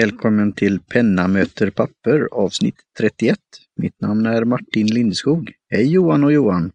[0.00, 3.38] Välkommen till Penna möter papper avsnitt 31.
[3.76, 5.52] Mitt namn är Martin Lindskog.
[5.70, 6.72] Hej Johan och Johan!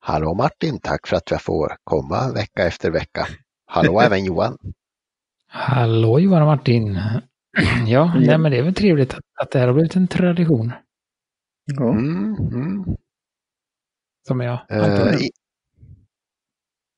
[0.00, 3.26] Hallå Martin, tack för att jag får komma vecka efter vecka.
[3.66, 4.58] Hallå även Johan!
[5.46, 6.98] Hallå Johan och Martin!
[7.86, 10.72] Ja, nej, men det är väl trevligt att, att det här har blivit en tradition.
[11.64, 11.90] Ja.
[11.90, 12.84] Mm, mm.
[14.28, 15.22] Som jag Eh, antar.
[15.22, 15.30] i-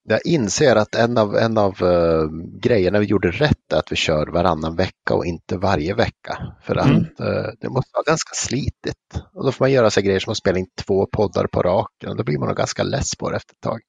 [0.04, 2.28] jag inser att en av, en av eh,
[2.60, 6.38] grejerna vi gjorde rätt är att vi kör varannan vecka och inte varje vecka.
[6.62, 7.02] För att Mm.
[7.02, 9.22] eh, det måste vara ganska slitigt.
[9.34, 12.10] Och då får man göra sig grejer som att spela in två poddar på raken.
[12.10, 13.80] Och då blir man nog ganska less på det efter ett tag.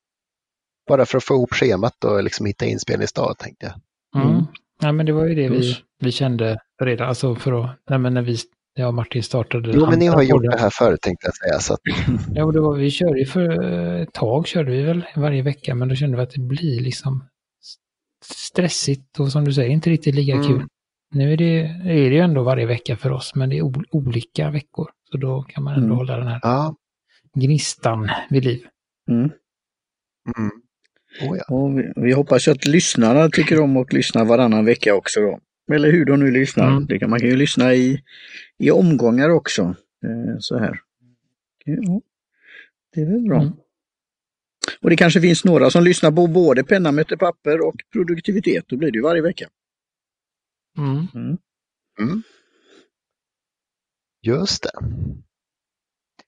[0.87, 4.21] Bara för att få ihop schemat och liksom hitta inspelningsdag tänkte jag.
[4.21, 4.33] Mm.
[4.35, 4.45] Mm.
[4.81, 8.13] Ja, men det var ju det vi, vi kände redan, alltså för att, nej, men
[8.13, 8.37] när vi,
[8.75, 9.71] jag och Martin startade.
[9.73, 11.59] Jo, men ni har gjort det här förut tänkte jag säga.
[11.59, 11.79] Så att,
[12.35, 13.63] Ja, och det var, vi körde ju för
[14.01, 17.23] ett tag körde vi väl varje vecka, men då kände vi att det blir liksom
[18.25, 20.47] stressigt och som du säger, inte riktigt lika Mm.
[20.47, 20.67] kul.
[21.15, 24.49] Nu är det, är det ju ändå varje vecka för oss, men det är olika
[24.49, 24.89] veckor.
[25.11, 25.97] Så då kan man ändå Mm.
[25.97, 26.75] hålla den här ja.
[27.35, 28.65] gnistan vid liv.
[29.09, 29.21] Mm.
[30.37, 30.51] Mm.
[31.21, 31.55] Oh, ja.
[31.55, 35.39] Och vi, vi hoppas ju att lyssnarna tycker om att lyssna varannan vecka också då.
[35.71, 36.71] Eller hur de nu lyssnar.
[36.71, 36.85] Mm.
[36.85, 38.03] Det kan, man kan ju lyssna i,
[38.57, 39.61] i omgångar också.
[40.03, 40.79] Eh, så här.
[41.65, 42.01] Ja,
[42.93, 43.41] det är väl bra.
[43.41, 43.53] Mm.
[44.81, 48.65] Och det kanske finns några som lyssnar på både penna möter papper och produktivitet.
[48.67, 49.49] Då blir det ju varje vecka.
[50.77, 51.07] Mm.
[51.15, 51.37] Mm.
[51.99, 52.23] Mm.
[54.21, 54.71] Just det.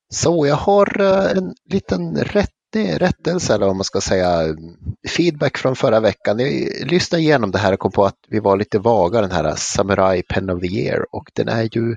[0.10, 4.56] Så jag har eh, en liten rätt, rättelse, eller vad man ska säga,
[5.18, 6.40] feedback från förra veckan.
[6.40, 9.56] Jag lyssnade igenom det här och kom på att vi var lite vaga, den här
[9.56, 11.96] Samurai Pen of the Year, och den är ju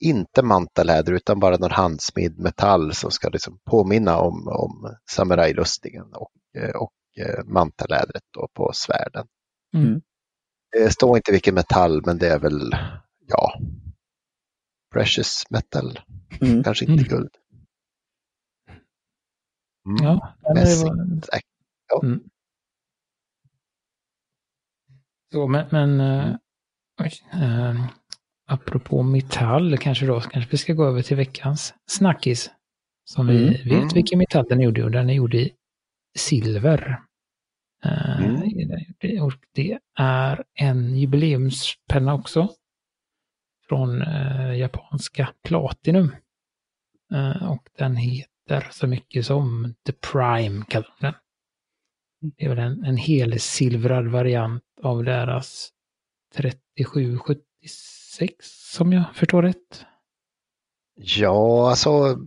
[0.00, 6.32] inte mantaläder utan bara någon handsmidd metall som ska liksom påminna om, om samurajrustningen och,
[6.62, 9.26] eh, och eh, mantalädret då på svärden.
[9.74, 10.00] Mm.
[10.72, 12.76] Det står inte vilken metall, men det är väl,
[13.28, 13.58] ja,
[14.94, 16.00] precious metal,
[16.40, 16.64] Mm.
[16.64, 17.08] kanske inte Mm.
[17.08, 17.30] guld.
[19.86, 20.04] Mm.
[20.04, 20.88] Ja, Mässing.
[20.88, 22.02] var, Säkert.
[22.02, 22.22] Mm.
[25.32, 26.00] Så, men, men
[27.02, 27.86] oj, eh,
[28.46, 32.50] apropå metall kanske då, kanske vi ska gå över till veckans snackis.
[33.04, 33.52] Som vi Mm.
[33.52, 33.88] vet Mm.
[33.94, 35.52] vilken metall den är gjord i och den är gjord i
[36.18, 37.00] silver.
[37.84, 39.22] Eh, Mm.
[39.22, 42.48] Och det är en jubileumspenna också.
[43.68, 46.16] Från eh, japanska Platinum.
[47.48, 48.33] Och den heter
[48.70, 51.14] så mycket som The Prime kallar de den.
[52.36, 55.70] Det är väl en, en helsilvrad variant av deras
[56.36, 58.34] 3776
[58.74, 59.84] som jag förstår rätt.
[60.96, 62.18] Ja, alltså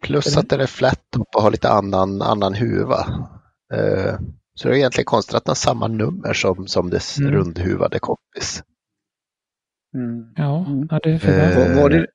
[0.00, 0.38] plus Eller?
[0.38, 3.28] att den är flat och har lite annan, annan huva.
[3.74, 4.14] Eh,
[4.54, 7.32] så det är egentligen konstigt att den har samma nummer som, som dess Mm.
[7.32, 8.62] rundhuvade kompis.
[9.94, 10.32] Mm.
[10.36, 10.88] Ja, Mm.
[10.90, 12.06] ja det är för Eh, Var, var, det,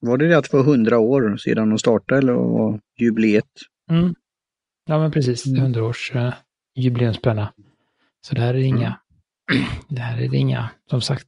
[0.00, 3.48] var det det att det var 100 år sedan de startade eller var jubileet?
[3.90, 4.14] mm.
[4.88, 5.62] Ja men precis, det är Mm.
[5.62, 6.34] 100 års uh,
[6.74, 7.52] jubileumspenna.
[8.26, 9.00] Så det här är inga,
[9.88, 11.26] det här är inga, som sagt,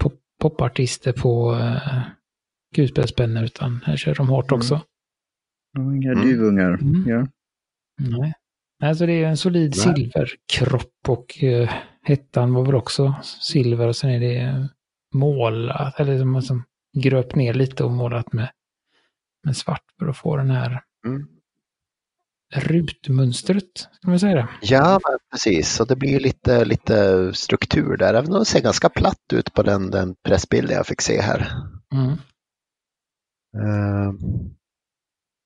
[0.00, 2.00] pop, popartister på uh,
[2.74, 4.58] kulspetspennor utan här kör de hårt Mm.
[4.58, 4.80] också.
[5.72, 6.26] Ja, Inga Mm.
[6.28, 6.74] duvungar.
[6.74, 7.04] Mm.
[7.08, 7.26] Ja.
[8.18, 8.32] Nej.
[8.82, 9.94] Alltså det är en solid Nej.
[9.96, 11.70] silverkropp och uh,
[12.02, 14.64] hettan var väl också silver och sen är det eh,
[15.14, 18.50] målat, eller som, som gröpt ner lite och målat med,
[19.44, 21.26] med svart för att få den här Mm.
[22.54, 24.48] rutmönstret, ska man säga det?
[24.62, 25.00] Ja,
[25.32, 25.72] precis.
[25.74, 29.52] Så det blir ju lite, lite struktur där, även om det ser ganska platt ut
[29.54, 31.52] på den, den pressbilden jag fick se här.
[31.92, 32.10] Mm.
[33.56, 34.12] Eh,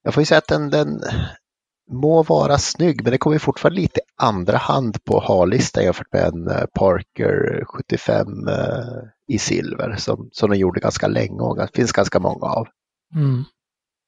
[0.03, 1.01] Jag får ju säga att den, den
[1.91, 6.47] må vara snygg, men det kommer fortfarande lite andra hand på ha-listan jämfört med en
[6.47, 11.91] eh, Parker 75 eh, i silver som, som de gjorde ganska länge och det finns
[11.91, 12.67] ganska många av.
[13.15, 13.43] Mm.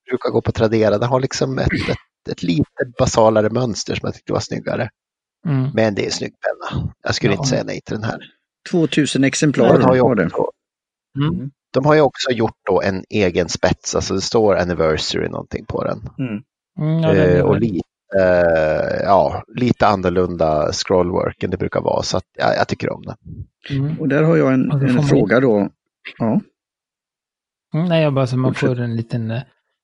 [0.10, 2.63] Brukar gå på Tradera, den har liksom ett, ett, ett lite
[3.00, 4.90] basalare mönster som jag tyckte var snyggare.
[5.48, 5.69] Mm.
[5.74, 6.94] Men det är en snygg penna.
[7.04, 7.38] Jag skulle Ja.
[7.38, 8.19] inte säga nej till den här.
[8.72, 10.25] 2000 exemplar Den har var det.
[10.25, 10.45] också,
[11.18, 11.51] Mm.
[11.74, 15.84] de har ju också gjort då en egen spets, alltså det står anniversary någonting på
[15.84, 16.00] den.
[16.19, 16.44] Mm.
[16.80, 17.88] Mm, ja, den Eh, och lite,
[18.19, 22.04] eh, ja, lite annorlunda scrollwork än det brukar vara.
[22.04, 23.16] Så att, ja, jag tycker om den.
[23.69, 24.00] mm.
[24.00, 25.69] Och där har jag en, det en man- fråga då.
[26.18, 26.42] Ja.
[27.74, 29.42] Mm, nej, jag bara så man får en liten eh,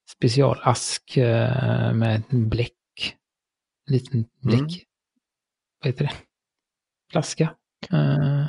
[0.09, 2.71] specialask eh, med en bläck.
[3.89, 4.59] Liten bläck.
[4.59, 4.69] Mm.
[5.83, 6.11] Vad heter det?
[7.11, 7.43] Flaska.
[7.91, 8.45] Eh,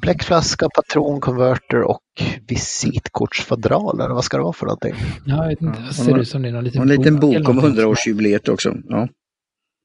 [0.00, 2.00] bläckflaska, patronkonverter och
[2.48, 4.00] visitkortsfodral.
[4.00, 4.94] Eller vad ska det vara för någonting?
[5.26, 5.78] ja, jag vet inte.
[5.80, 7.50] Ja, Det ser och- ut som det är någon Och liten en liten bok eller
[7.50, 7.84] om någonting.
[7.84, 8.74] 100-årsjubileet också.
[8.88, 9.08] Ja.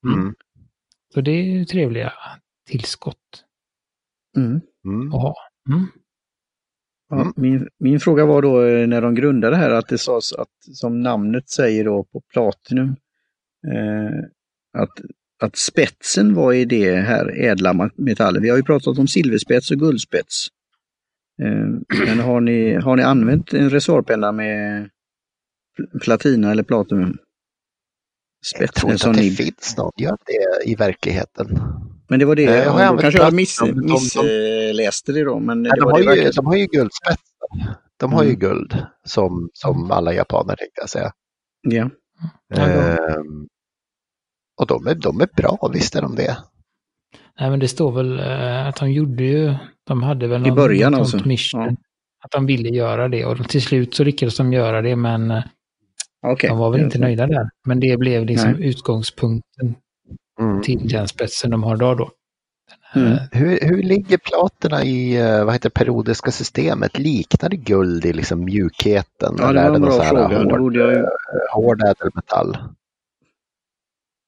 [0.07, 0.19] Mm.
[0.19, 0.35] Mm.
[1.13, 2.13] Så det är ju trevliga
[2.69, 3.17] tillskott.
[4.37, 4.61] Mm.
[4.85, 5.07] Mm.
[5.13, 5.35] att ha.
[5.69, 5.85] Mm.
[7.09, 7.33] Ja, Mm.
[7.37, 10.47] min, min fråga var då eh, när de grundade det här att det sades att,
[10.73, 12.89] som namnet säger då på Platinum,
[13.73, 14.19] eh,
[14.81, 14.89] att,
[15.43, 18.41] att spetsen var i det här ädla metallen.
[18.41, 20.47] Vi har ju pratat om silverspets och guldspets.
[21.43, 24.89] Eh, men har ni, har ni använt en resorpenna med
[25.79, 27.17] pl- platina eller platinum?
[28.59, 29.29] Jag tror Spetsen inte som att det ni...
[29.31, 31.47] finns någon gör det i verkligheten.
[32.09, 33.91] Men det var det, Eh, jag har då kanske jag platinum, miss, de- de-
[34.71, 35.39] missläste det då.
[35.39, 37.17] Men det de, har det ju, de har ju guldspetsar.
[37.97, 38.39] De har ju Mm.
[38.39, 41.11] guld som, som alla japaner tänkte jag säga.
[41.61, 41.89] Ja.
[42.47, 43.47] Ja, Ehm,
[44.61, 46.37] och de är, de är bra, visst är de det.
[47.39, 49.53] Nej, men det står väl eh, att de gjorde ju,
[49.87, 51.27] de hade väl I början alltså?
[51.27, 51.61] mission.
[51.63, 51.75] Ja.
[52.23, 55.43] Att de ville göra det och till slut så lyckades de göra det men eh,
[56.27, 56.49] Okej.
[56.49, 57.49] de var väl inte nöjda där.
[57.65, 58.69] Men det blev liksom Nej.
[58.69, 59.75] utgångspunkten
[60.41, 60.61] Mm.
[60.61, 62.09] till den spetsen de har idag då.
[62.95, 63.17] Mm.
[63.31, 66.99] Hur, hur ligger platerna i eh, vad heter det, periodiska systemet?
[66.99, 69.35] Liknar det guld i liksom mjukheten?
[69.37, 70.43] Ja, det eller var är en någon här fråga.
[70.43, 71.05] Det Hård, ju...
[71.53, 72.57] hård ädelmetall?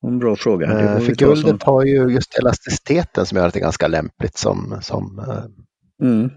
[0.04, 0.68] En bra fråga.
[0.80, 4.38] Eh, För ta guldet har ju just elasticiteten som gör att det är ganska lämpligt
[4.38, 5.66] som, som, eh, som-
[6.02, 6.30] Mm.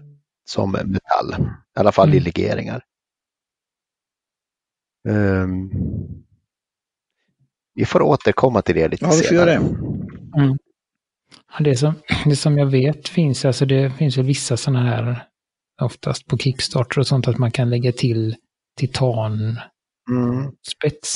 [0.49, 1.35] som metall.
[1.77, 2.23] I alla fall i Mm.
[2.23, 2.83] legeringar.
[5.09, 5.69] Ehm,
[7.73, 9.51] vi får återkomma till det lite Ja, vi får senare.
[9.51, 10.57] göra det.
[11.57, 11.93] Ja, Det som,
[12.25, 15.27] det som jag vet finns, alltså det finns ju vissa sådana här,
[15.81, 18.35] oftast på Kickstarter och sånt, att man kan lägga till
[18.77, 19.57] titanspets.
[20.09, 20.51] Mm.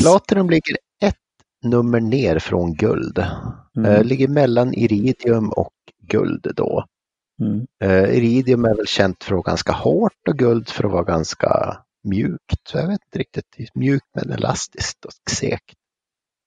[0.02, 0.78] Platinum ligger
[1.64, 3.26] nummer ner från guld.
[3.78, 3.92] Mm.
[3.92, 5.74] Eh, ligger mellan iridium och
[6.04, 6.86] guld då.
[7.42, 7.68] Mm.
[7.84, 11.04] Eh, iridium är väl känt för att vara ganska hårt och guld för att vara
[11.04, 12.68] ganska mjukt.
[12.70, 15.76] Så jag vet inte riktigt, mjukt men elastiskt och segt.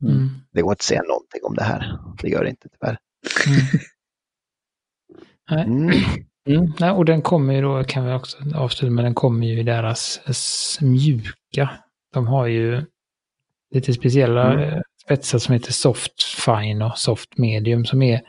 [0.03, 0.29] Mm.
[0.53, 1.99] Det går inte att säga någonting om det här.
[2.23, 2.99] Det gör det inte tyvärr.
[3.47, 3.61] Mm.
[5.51, 5.65] Nej.
[5.65, 6.25] Mm.
[6.49, 9.61] Mm, nej, och den kommer ju då, kan vi också avsluta med, den kommer ju
[9.61, 10.21] i deras
[10.81, 11.71] mjuka.
[12.13, 12.85] De har ju
[13.75, 14.69] lite speciella Mm.
[14.69, 18.21] eh, spetsar som heter soft fine och soft medium som är,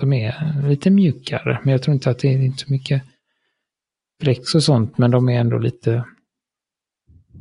[0.00, 1.60] som är lite mjukare.
[1.64, 3.02] Men jag tror inte att det är inte så mycket
[4.22, 6.04] flex och sånt, men de är ändå lite...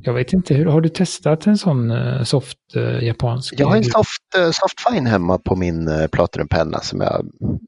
[0.03, 3.53] Jag vet inte, hur har du testat en sån eh, soft eh, japansk?
[3.57, 7.25] Jag har en soft, soft fine hemma på min uh, Platinum-penna som jag,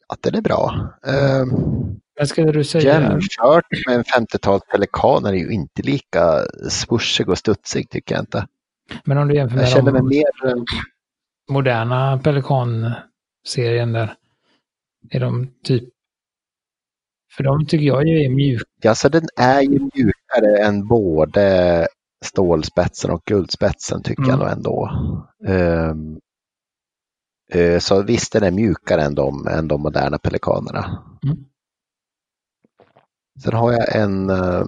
[0.07, 0.89] att den är bra.
[1.07, 1.45] Uh,
[2.17, 3.01] Men skulle du säga...
[3.01, 6.39] jämfört med en 50-tals Pelikan är ju inte lika
[6.69, 8.47] swooshig och studsig tycker jag inte.
[9.05, 10.63] Men om du jämför med Jag känner mig de mer, eh,
[11.51, 14.15] moderna Pelikan-serien där,
[15.09, 15.83] är de typ...
[17.37, 18.89] För de tycker jag ju är mjuka.
[18.89, 21.87] alltså den är ju mjukare än både
[22.25, 24.39] stålspetsen och guldspetsen tycker jag Mm.
[24.39, 24.89] nog ändå.
[25.47, 26.19] Ehm,
[27.51, 31.03] eh, så visst den är mjukare än de, än de moderna pelikanerna.
[31.25, 31.37] Mm.
[33.43, 34.65] Sen har jag en uh,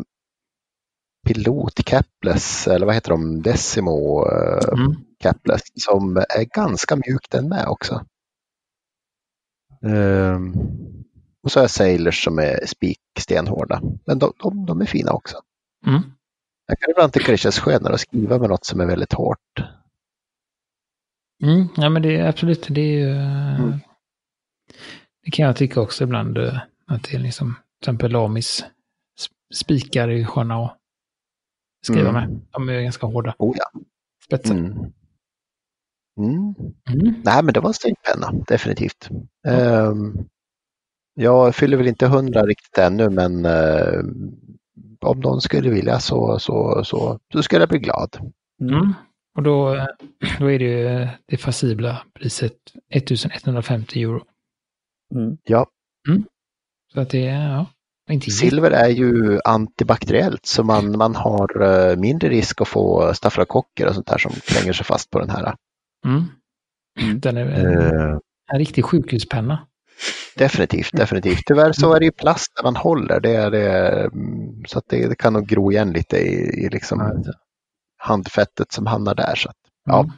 [1.25, 4.95] pilot capless, eller vad heter de, Decimo uh, Mm.
[5.19, 8.05] capless, som är ganska mjuk den med också.
[9.83, 10.53] Ehm,
[11.43, 15.37] och så har jag sailors som är spikstenhårda, men de, de, de är fina också.
[15.87, 16.01] Mm.
[16.67, 19.59] Jag kan ibland tycka det känns skönare att skriva med något som är väldigt hårt.
[21.43, 21.67] Mm.
[21.77, 23.09] Ja men det är absolut, det är ju...
[23.11, 23.79] eh, Mm.
[25.23, 28.65] Det kan jag tycka också ibland, eh, att det är liksom, till exempel Lamis
[29.19, 30.77] sp- spikar är sköna att
[31.85, 32.13] skriva Mm.
[32.31, 32.41] med.
[32.51, 33.79] De är ganska hårda Oh ja.
[34.25, 34.55] spetsar.
[34.55, 34.71] Mm.
[36.19, 36.55] Mm.
[36.89, 37.21] Mm.
[37.25, 39.09] Nej, men det var en snygg penna, definitivt.
[39.47, 40.13] Ehm,
[41.13, 43.99] jag fyller väl inte hundra riktigt ännu, men eh,
[45.01, 48.17] om någon skulle vilja så, så, så, så skulle jag bli glad.
[48.61, 48.93] Mm.
[49.37, 49.85] Och då, eh,
[50.39, 52.57] då är det ju eh, det facibla priset
[52.89, 54.23] 1150 euro.
[55.15, 55.37] Mm.
[55.43, 55.67] Ja,
[56.93, 57.65] Så att det är, ja,
[58.21, 63.93] silver är ju antibakteriellt så man, man har eh, mindre risk att få stafylokocker och
[63.93, 65.55] sånt där som klänger sig fast på den här.
[66.05, 67.19] Mm.
[67.19, 68.17] Den är en, Eh,
[68.53, 69.67] en riktig sjukhuspenna.
[70.35, 71.41] definitivt, definitivt.
[71.45, 74.85] Tyvärr så är det ju plast där man håller, det är det, mm, så att
[74.89, 77.23] det, det kan nog gro igen lite i, i liksom
[77.97, 79.35] handfettet som hamnar där.
[79.35, 79.99] Så att, ja.
[79.99, 80.11] Mm.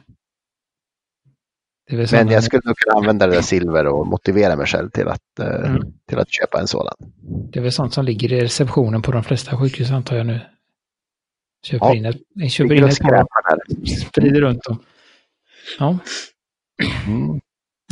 [1.90, 5.38] Men jag skulle nog kunna använda det där silver och motivera mig själv till att,
[5.40, 5.82] eh, Mm.
[6.08, 6.94] till att köpa en sådan.
[7.52, 10.40] Det är väl sånt som ligger i receptionen på de flesta sjukhus antar jag nu.
[11.66, 11.94] Köper Ja.
[11.94, 14.78] in ett, köper in ett par sprider runt dem.
[15.78, 15.98] Ja,
[17.06, 17.40] Mm.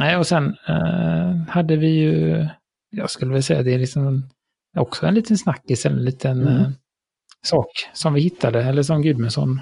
[0.00, 2.47] nej och sen eh, hade vi ju,
[2.91, 4.29] jag skulle väl säga det är liksom
[4.76, 6.57] också en liten snackis, en liten Mm.
[6.61, 6.69] eh,
[7.43, 9.61] sak som vi hittade, eller som Gudmundsson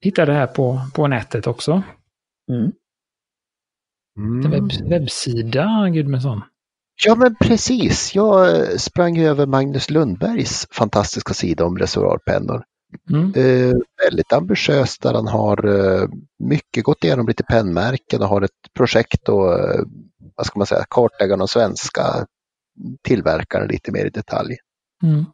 [0.00, 1.82] hittade här på, på nätet också.
[2.52, 2.72] Mm.
[4.18, 4.50] Mm.
[4.50, 6.40] webb, webbsida, Gudmundsson.
[7.04, 12.64] Ja men precis, jag sprang över Magnus Lundbergs fantastiska sida om reservoarpennor.
[13.10, 13.32] Mm.
[13.34, 18.74] Eh, väldigt ambitiös där han har eh, mycket gått igenom lite pennmärken och har ett
[18.76, 19.80] projekt och eh,
[20.36, 22.26] vad ska man säga, kartlägga de svenska
[23.02, 24.56] tillverkarna lite mer i detalj.
[25.02, 25.24] Mm.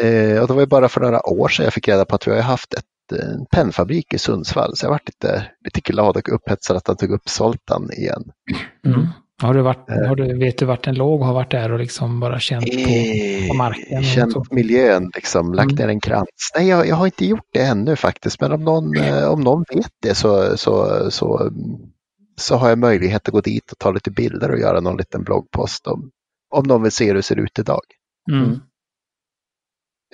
[0.00, 2.26] Eh, och det var ju bara för några år sedan jag fick reda på att
[2.26, 6.32] vi har haft ett, en pennfabrik i Sundsvall så jag varit lite, lite glad och
[6.34, 8.22] upphetsad att han tog upp Zoltan igen.
[8.86, 9.06] Mm.
[9.42, 10.08] Har du varit, Eh.
[10.08, 12.72] har du, vet du vart en låg har varit där och liksom bara känt på,
[13.48, 13.98] på marken?
[13.98, 14.44] och Känt så?
[14.50, 15.76] miljön, liksom, lagt Mm.
[15.76, 16.28] ner en krans.
[16.56, 19.64] Nej, jag, jag har inte gjort det ännu faktiskt, men om någon, eh, om någon
[19.74, 21.50] vet det så, så, så,
[22.36, 25.24] så har jag möjlighet att gå dit och ta lite bilder och göra någon liten
[25.24, 26.10] bloggpost om,
[26.50, 27.82] om någon vill se hur det ser ut idag.
[28.32, 28.60] Mm.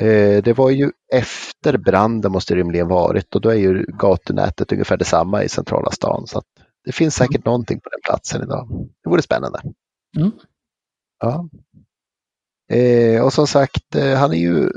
[0.00, 4.72] Eh, det var ju efter branden måste det rimligen varit och då är ju gatunätet
[4.72, 6.26] ungefär detsamma i centrala stan.
[6.26, 6.44] Så att
[6.84, 8.68] det finns säkert någonting på den platsen idag.
[9.04, 9.60] Det vore spännande.
[10.18, 10.30] Mm.
[11.20, 11.48] Ja.
[12.72, 14.70] Eh, och som sagt, eh, han är ju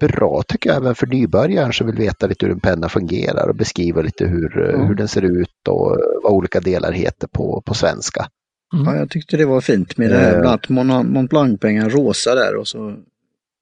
[0.00, 3.54] bra tycker jag även för nybörjaren som vill veta lite hur en penna fungerar och
[3.54, 4.86] beskriva lite hur, Mm.
[4.86, 8.28] hur den ser ut och vad olika delar heter på, på svenska.
[8.74, 8.86] Mm.
[8.86, 12.34] Ja, jag tyckte det var fint med det här, bland annat Mon- Mont Blanc-pengan rosa
[12.34, 12.96] där och så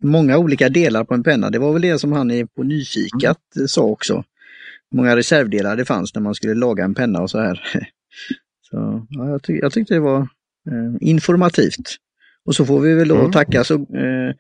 [0.03, 1.51] många olika delar på en penna.
[1.51, 4.25] Det var väl det som han på Nyfikat eh, sa också.
[4.93, 7.63] Många reservdelar det fanns när man skulle laga en penna och så här.
[8.71, 10.21] Så, ja, jag, ty- jag tyckte det var
[10.71, 11.97] eh, informativt.
[12.45, 13.33] Och så får vi väl då Mm.
[13.33, 14.35] tacka så, eh,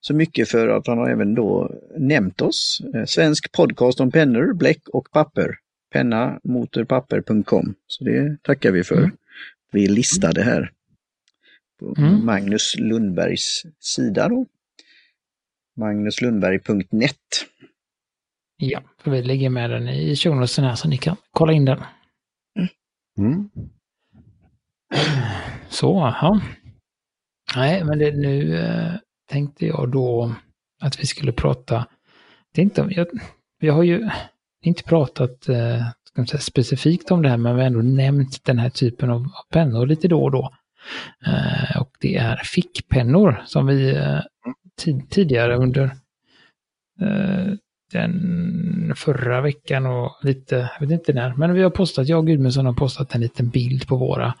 [0.00, 2.80] så mycket för att han har även då nämnt oss.
[2.94, 5.54] Eh, svensk podcast om pennor, bläck och papper.
[5.92, 7.74] Pennamotorpapper.com.
[7.86, 8.96] Så det tackar vi för.
[8.98, 9.10] Mm.
[9.72, 10.70] Vi listade här
[11.80, 12.26] på Mm.
[12.26, 14.46] Magnus Lundbergs sida då.
[15.78, 17.16] Magnuslundberg.net.
[18.56, 21.64] Ja, för vi lägger med den i show notesen här så ni kan kolla in
[21.64, 21.80] den.
[23.18, 23.50] Mm.
[25.68, 26.40] Så, ja.
[27.56, 28.92] Nej, men det, nu eh,
[29.30, 30.34] tänkte jag då
[30.80, 31.86] att vi skulle prata,
[32.54, 33.06] tänkte, jag,
[33.60, 34.10] vi har ju
[34.62, 38.44] inte pratat eh, ska man säga, specifikt om det här, men vi har ändå nämnt
[38.44, 40.54] den här typen av pennor lite då och då.
[41.26, 44.20] Eh, och det är fickpennor som vi eh,
[44.78, 45.84] tid, tidigare under
[47.00, 47.52] eh,
[47.92, 52.26] den förra veckan och lite, jag vet inte när, men vi har postat, jag och
[52.26, 54.34] Gudmundsson har postat en liten bild på våra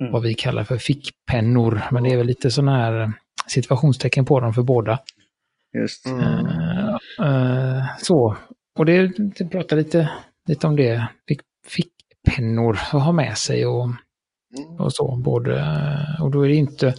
[0.00, 0.12] Mm.
[0.12, 1.82] vad vi kallar för fickpennor.
[1.92, 3.12] Men det är väl lite sådana här
[3.46, 4.98] situationstecken på dem för båda.
[5.78, 6.06] Just.
[6.06, 6.46] Mm.
[6.46, 8.36] Eh, eh, så,
[8.78, 10.10] och det, det pratar lite,
[10.48, 11.08] lite om det.
[11.28, 13.84] Fick, fickpennor att ha med sig och,
[14.58, 14.80] Mm.
[14.80, 15.16] och så.
[15.16, 15.64] Både,
[16.20, 16.94] och då är det inte...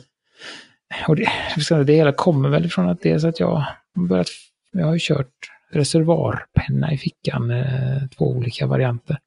[1.08, 1.30] Och det,
[1.86, 3.66] det hela kommer väl ifrån att det är så att jag
[4.10, 4.28] börjat...
[4.72, 5.34] Jag har ju kört
[5.72, 9.20] reservoarpenna i fickan, eh, två olika varianter.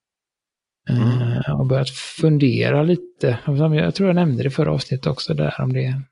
[0.88, 3.38] Eh, och börjat fundera lite.
[3.46, 6.02] Jag tror jag nämnde det i förra avsnittet också där om det,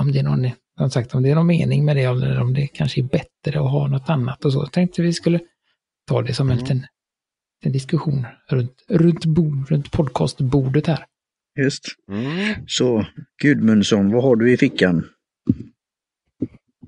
[0.00, 2.54] om det är någon, som sagt, om det är någon mening med det eller om
[2.54, 4.58] det kanske är bättre att ha något annat och så.
[4.58, 5.40] Jag tänkte vi skulle
[6.08, 6.62] ta det som en Mm.
[6.64, 6.86] liten,
[7.64, 11.04] en diskussion runt, runt, bo, runt podcastbordet här.
[11.58, 11.84] Just.
[12.08, 12.54] Mm.
[12.66, 13.06] Så
[13.42, 15.04] Gudmundsson, vad har du i fickan?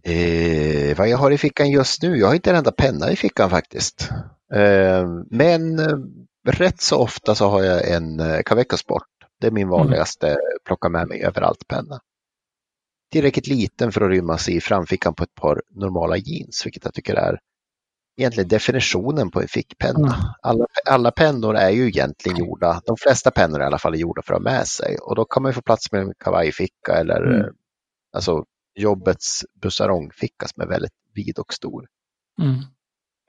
[0.05, 2.17] Eh, vad jag har i fickan just nu?
[2.17, 4.11] Jag har inte en enda penna i fickan faktiskt.
[4.55, 5.99] Eh, men eh,
[6.49, 9.09] rätt så ofta så har jag en eh, Caveco Sport.
[9.41, 12.01] Det är min vanligaste plocka med mig överallt penna.
[13.13, 17.15] Tillräckligt liten för att rymmas i framfickan på ett par normala jeans, vilket jag tycker
[17.15, 17.39] är
[18.17, 20.15] egentligen definitionen på en fickpenna.
[20.15, 20.27] Mm.
[20.43, 24.23] Alla, alla pennor är ju egentligen gjorda, de flesta pennor i alla fall är gjorda
[24.23, 26.93] för att ha med sig och då kan man ju få plats med en kavajficka
[26.93, 27.41] eller Mm.
[27.41, 27.47] eh,
[28.13, 31.87] alltså jobbets bussarongficka som är väldigt vid och stor.
[32.41, 32.55] Mm.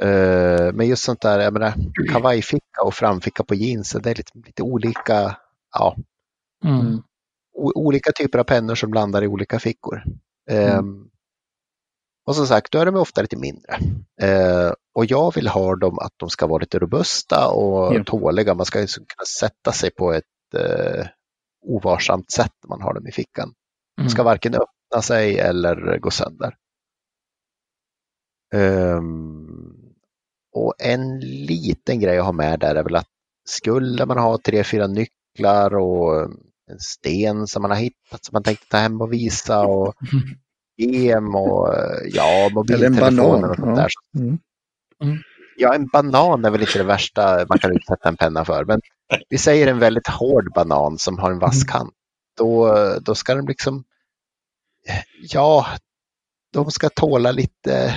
[0.04, 1.74] Eh, men just sånt där, jag menar,
[2.12, 5.38] kavajficka och framficka på jeansen, det är lite, lite olika,
[5.74, 5.96] ja,
[6.66, 7.02] Mm.
[7.76, 10.04] olika typer av pennor som landar i olika fickor.
[10.50, 11.10] Ehm,
[12.26, 13.78] och som sagt, då är de ofta lite mindre.
[14.22, 18.04] Eh, och jag vill ha dem att de ska vara lite robusta och Ja.
[18.06, 18.54] tåliga.
[18.54, 20.24] Man ska ju kunna sätta sig på ett
[20.56, 21.08] eh,
[21.66, 23.54] ovarsamt sätt när man har dem i fickan.
[23.98, 24.26] De ska Mm.
[24.26, 26.56] varken öppna sig eller gå sönder.
[28.54, 29.74] Ehm,
[30.56, 33.08] och en liten grej jag har med där är väl att
[33.46, 36.22] skulle man ha tre, fyra nycklar och
[36.72, 39.94] en sten som man har hittat som man tänkte ta hem och visa och
[40.78, 43.50] gem och eh, ja, mobiltelefoner banan.
[43.50, 43.76] och sånt Ja.
[43.76, 43.90] där.
[45.04, 45.18] Mm.
[45.58, 48.66] Ja, en banan är väl inte det värsta man kan utsätta en penna för.
[48.66, 48.82] Men
[49.30, 51.94] vi säger en väldigt hård banan som har en vass kant.
[52.38, 53.84] Då, då ska den liksom,
[55.22, 55.66] ja,
[56.54, 57.96] de ska tåla lite,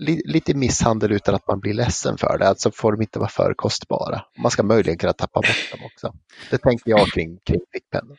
[0.00, 2.48] li, lite misshandel utan att man blir ledsen för det.
[2.48, 4.22] Alltså får de inte vara för kostbara.
[4.42, 6.14] Man ska möjligen kunna tappa bort dem också.
[6.50, 8.16] Det tänker jag kring, kring fickpennor.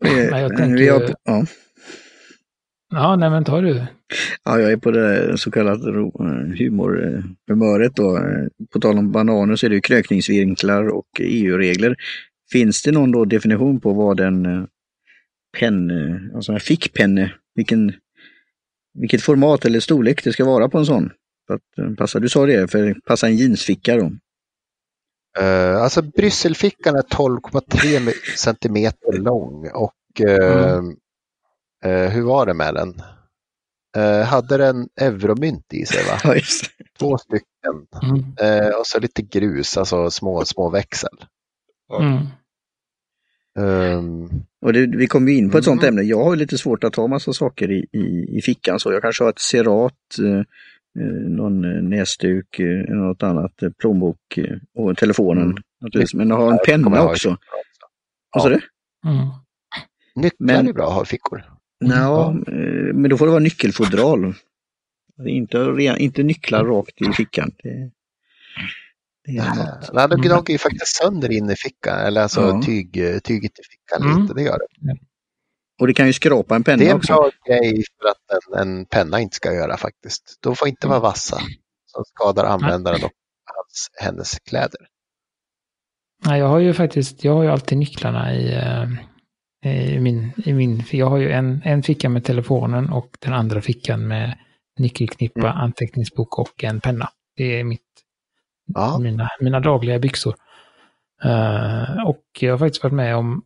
[0.00, 1.44] Nej, jag tänker- Vi har, ja.
[2.92, 3.86] Ja, nej men tar du.
[4.44, 8.16] Ja, jag är på det så kallade eh, humorhumöret då.
[8.16, 11.96] Eh, På tal om bananer så är det ju krökningsvinklar och EU-regler.
[12.52, 14.64] Finns det någon då definition på vad en eh,
[15.58, 17.92] penn, eh, alltså en fickpenne, vilken,
[18.98, 21.10] vilket format eller storlek det ska vara på en sån?
[21.46, 24.12] För att eh, passa, du sa det, för att passa en jeansficka då.
[25.40, 30.80] Eh, alltså Brysselfickan är 12,3 me- centimeter lång och eh,
[31.84, 33.02] eh, hur var det med den?
[33.96, 36.34] Eh, hade den euromynt i sig va?
[36.98, 37.86] Två stycken.
[38.02, 38.24] Mm.
[38.40, 41.24] Eh, och så lite grus, alltså små, små växel.
[42.00, 42.26] Mm.
[43.58, 44.28] Ehm,
[44.62, 45.88] Och det, vi kommer ju in på ett sånt Mm.
[45.98, 46.02] ämne.
[46.08, 49.02] Jag har ju lite svårt att ha massa saker i, i, i fickan så jag
[49.02, 50.38] kanske har ett serat, eh,
[51.04, 55.44] eh, någon eh, näsduk, eh, något annat, eh, plånbok eh, och telefonen.
[55.44, 55.62] Mm.
[55.80, 56.14] Naturligtvis.
[56.14, 57.36] Men jag har en penna också.
[58.32, 58.60] Vad sa du?
[59.06, 59.28] Mm.
[60.14, 61.51] Nycklar är bra att ha i fickor.
[62.48, 64.34] Eh, men då får det vara nyckelfodral.
[65.26, 67.50] Inte, inte nycklar rakt i fickan.
[67.62, 67.90] Det,
[69.24, 69.90] det är något.
[69.92, 70.26] Nej, de Mm.
[70.26, 72.62] gnager ju faktiskt sönder in i fickan, eller alltså Ja.
[72.66, 72.92] tyg,
[73.24, 74.22] tyget i fickan Mm.
[74.22, 74.96] lite, det gör det.
[75.80, 77.12] Och det kan ju skrapa en Det är penna en också.
[77.12, 80.38] bra grej för att en, en penna inte ska göra faktiskt.
[80.40, 81.38] De får inte vara vassa,
[81.86, 83.10] som skadar användaren och
[83.44, 84.80] hans, hennes kläder.
[86.26, 88.86] Nej, jag har ju faktiskt, jag har ju alltid nycklarna i, eh,
[89.64, 93.32] i min, i min, för jag har ju en, en ficka med telefonen och den
[93.32, 94.38] andra fickan med
[94.78, 95.52] nyckelknippa, Mm.
[95.56, 97.08] anteckningsbok och en penna.
[97.36, 97.80] Det är mitt,
[98.74, 98.98] Ja.
[98.98, 100.34] mina, mina dagliga byxor.
[101.24, 103.42] Eh, och jag har faktiskt varit med om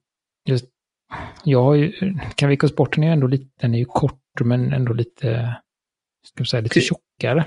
[0.48, 0.64] just,
[1.44, 1.92] jag har ju,
[2.34, 5.56] Kavikos-sporten är ju ändå lite, den är ju kort men ändå lite,
[6.26, 7.44] ska vi säga, lite tjockare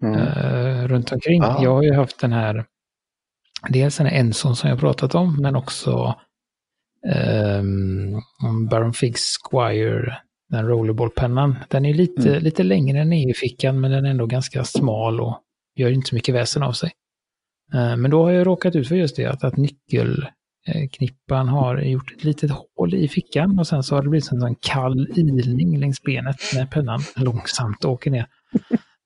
[0.00, 0.18] Ja.
[0.18, 1.42] eh, runt omkring.
[1.42, 1.62] Ja.
[1.62, 2.64] Jag har ju haft den här,
[3.68, 6.14] dels den här Enson som jag pratat om, men också
[7.60, 8.22] um,
[8.70, 10.16] Baron Figs Squire,
[10.50, 11.56] den rollerballpennan.
[11.68, 12.42] Den är lite, Mm.
[12.42, 15.38] lite längre än EU-fickan, men den är ändå ganska smal och
[15.76, 16.90] gör inte så mycket väsen av sig.
[17.74, 22.12] Eh, men då har jag råkat ut för just det, att, att nyckelknippan har gjort
[22.12, 25.78] ett litet hål i fickan och sen så har det blivit en sån kall ilning
[25.78, 28.26] längs benet när pennan långsamt åker ner.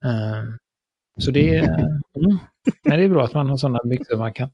[0.05, 0.43] Eh,
[1.19, 1.63] så det är,
[2.15, 2.37] mm,
[2.83, 4.49] det är bra att man har sådana byxor man kan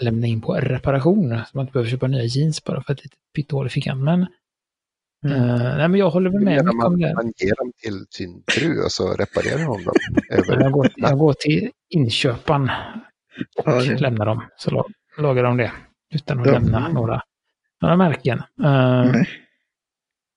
[0.00, 1.28] lämna in på reparation.
[1.46, 4.04] Så man inte behöver köpa nya jeans bara för ett litet pyttehål i fickan.
[4.04, 4.26] Men,
[5.26, 5.36] Mm.
[5.42, 7.14] eh, nej, men jag håller väl med mycket om man, det.
[7.14, 9.94] man ger dem till sin fru och så reparerar hon dem.
[10.30, 10.60] Över.
[10.62, 12.70] Jag går, jag går till inköparen
[13.58, 14.44] och Ja, det- lämnar dem.
[14.56, 14.86] Så la-
[15.18, 15.72] lagar de det
[16.14, 16.52] utan att Ja.
[16.52, 17.22] lämna några,
[17.82, 18.38] några märken.
[18.38, 18.44] Eh,
[19.12, 19.28] Nej.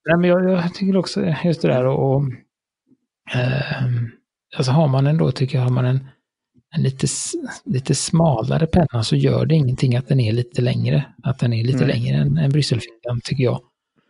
[0.10, 2.24] Nej, men jag, jag tycker också just det där och, och
[3.36, 3.84] eh,
[4.58, 6.08] alltså har man ändå, tycker jag, har man en,
[6.75, 7.07] en lite,
[7.65, 11.05] lite smalare penna så gör det ingenting att den är lite längre.
[11.23, 11.88] Att den är lite Nej.
[11.88, 13.60] längre än, än Brysselfickan, tycker jag.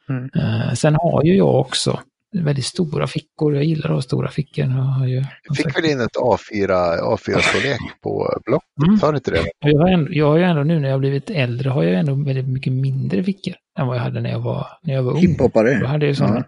[0.09, 0.29] Mm.
[0.35, 1.99] Eh, sen har ju jag också
[2.33, 3.55] väldigt stora fickor.
[3.55, 4.65] Jag gillar att ha stora fickor.
[4.65, 6.67] Jag har ju, Jag fick väl in ett A4,
[7.01, 8.97] A4-storlek på Blocket, Mm.
[8.97, 9.43] sa du inte det?
[9.59, 11.99] Jag har, ändå, jag har ju ändå nu när jag har blivit äldre har jag
[11.99, 15.11] ändå väldigt mycket mindre fickor än vad jag hade när jag var, när jag var
[15.11, 15.21] ung.
[15.21, 15.85] Då Hiphoppare.
[15.85, 16.35] hade jag sådana.
[16.35, 16.43] Ja.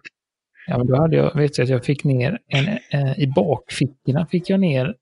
[0.68, 4.26] Ja, men då hade jag, vet jag att jag fick ner, en, eh, i bakfickorna
[4.26, 4.96] fick jag ner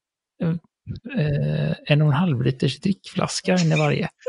[1.18, 4.10] eh, en och en halv liters drickflaska in i varje.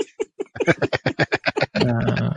[1.75, 2.33] Eh,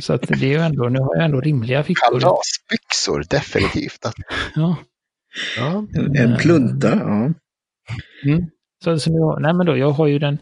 [0.00, 2.20] så att det är ju ändå, nu har jag ändå rimliga fickor.
[2.20, 4.06] Kalasbyxor, definitivt.
[4.54, 4.76] Ja.
[5.58, 5.86] Ja.
[5.94, 7.32] En, en plunta, ja.
[8.24, 8.46] Mm.
[8.84, 10.38] Så, så nu, nej men då, jag har ju den,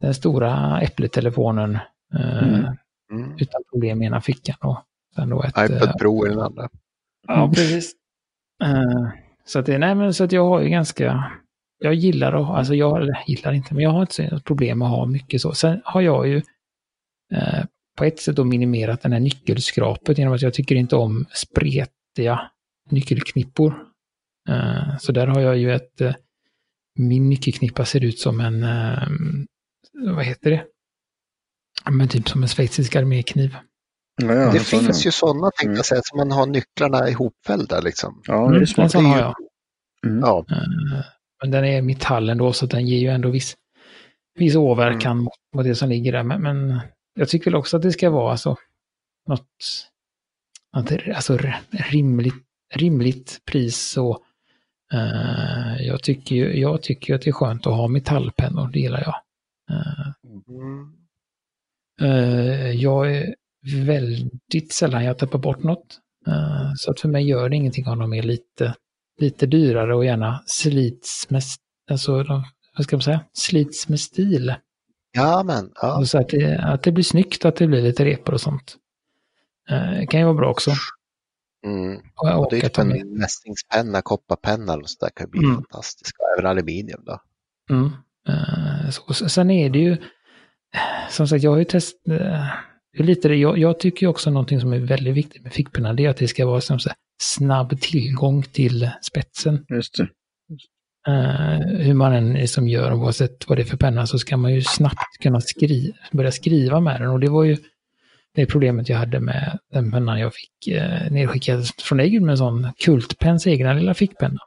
[0.00, 1.78] den stora äppletelefonen
[2.14, 2.64] eh, Mm.
[3.12, 3.36] Mm.
[3.38, 4.56] utan problem i ena fickan.
[4.60, 4.78] Och
[5.14, 6.68] sen då ett, iPad eh, Pro i den andra.
[7.28, 7.92] Ja, precis.
[8.64, 9.08] Eh,
[9.48, 11.32] så att, det, nej, men så att jag har ju ganska,
[11.78, 14.90] jag gillar att, alltså jag gillar inte, men jag har inte så något problem att
[14.90, 15.52] ha mycket så.
[15.52, 16.36] Sen har jag ju
[17.34, 17.64] eh,
[17.98, 22.50] på ett sätt då minimerat den här nyckelskrapet genom att jag tycker inte om spretiga
[22.90, 23.74] nyckelknippor.
[24.48, 26.14] Eh, så där har jag ju ett, eh,
[26.98, 29.08] min nyckelknippa ser ut som en, eh,
[30.14, 30.64] vad heter det?
[31.90, 33.56] Men typ som en schweizisk armékniv
[34.18, 35.76] ja, ja det finns ju sådana, tänkte Mm.
[35.76, 38.22] jag säga, som man har nycklarna ihopfällda liksom.
[38.26, 38.92] Ja, det Mm, är smart.
[38.92, 39.34] Det är har ju- jag.
[40.06, 40.18] Mm.
[40.20, 41.04] Ja, Eh,
[41.42, 43.56] Men den är metall ändå så den ger ju ändå viss,
[44.38, 45.24] viss åverkan Mm.
[45.24, 46.22] mot, mot det som ligger där.
[46.22, 46.80] Men, men
[47.14, 48.56] jag tycker väl också att det ska vara alltså
[49.28, 49.46] något,
[50.76, 51.38] något alltså
[51.70, 52.34] rimligt,
[52.74, 54.22] rimligt pris och
[54.92, 58.78] eh, jag tycker ju jag tycker ju att det är skönt att ha metallpennor, det
[58.80, 59.14] gillar jag.
[60.24, 60.92] Mm.
[62.00, 63.34] Eh, jag är
[63.76, 65.98] väldigt sällan jag tappar bort något.
[66.26, 68.74] Eh, så att för mig gör det ingenting om de är lite,
[69.20, 71.42] lite dyrare och gärna slits med,
[71.90, 72.44] alltså, de,
[72.76, 74.54] vad ska man säga, slits med stil.
[75.12, 75.70] Ja, men.
[75.74, 76.04] Ja.
[76.04, 78.76] Så att det, att det blir snyggt, att det blir lite repor och sånt.
[79.70, 80.70] Eh, kan ju vara bra också.
[81.66, 82.00] Mm.
[82.16, 85.54] Och, Och det är typ en mässingspenna, kopparpenna och sådär kan ju bli Mm.
[85.54, 86.22] fantastiska.
[86.38, 87.20] Även aluminium då.
[87.70, 87.90] Mm.
[88.28, 89.96] Eh, så, sen är det ju,
[91.10, 92.00] som sagt, jag har ju testat,
[92.92, 95.96] det är lite det, jag, jag tycker också någonting som är väldigt viktigt med fickpennan,
[95.96, 96.90] det är att det ska vara som så
[97.22, 99.64] snabb tillgång till spetsen.
[99.68, 100.08] Just det.
[101.08, 104.54] Eh, hur man än liksom gör, oavsett vad det är för penna, så ska man
[104.54, 107.10] ju snabbt kunna skri börja skriva med den.
[107.10, 107.56] Och det var ju
[108.34, 112.38] det problemet jag hade med den pennan jag fick eh, nedskickad från dig, med en
[112.38, 114.38] sån Kultpens egna lilla fickpenna.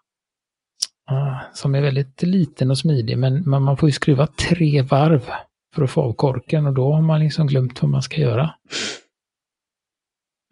[1.07, 5.29] Ah, som är väldigt liten och smidig, men man, man får ju skruva tre varv
[5.75, 8.53] för att få av korken och då har man liksom glömt vad man ska göra.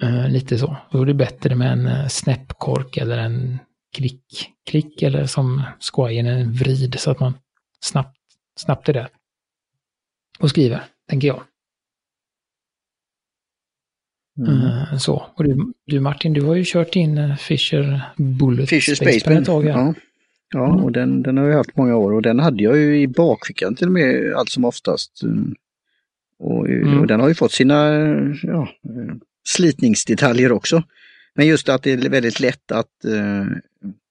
[0.03, 0.77] Eh, lite så.
[0.91, 3.59] Då är det bättre med en uh, snäppkork eller en
[3.95, 7.33] klick, klick eller som Squire en vrid så att man
[7.79, 8.17] snabbt,
[8.59, 9.09] snabbt är där.
[10.39, 11.43] Och skriver, tänker jag.
[14.47, 14.61] Mm.
[14.61, 15.25] Eh, så.
[15.35, 19.37] Och du, du Martin, du har ju kört in eh, Fisher Bullet Fisher Spacepen.
[19.37, 19.69] ett tag här.
[19.69, 19.93] Ja,
[20.53, 20.83] ja Mm.
[20.83, 23.75] och den, den har jag haft många år och den hade jag ju i bakfickan
[23.75, 25.23] till och med allt som oftast.
[25.23, 25.55] Mm.
[26.39, 26.99] Och, Mm.
[26.99, 27.89] och den har ju fått sina
[28.43, 29.15] ja, eh,
[29.47, 30.83] slitningsdetaljer också.
[31.35, 33.45] Men just att det är väldigt lätt att eh,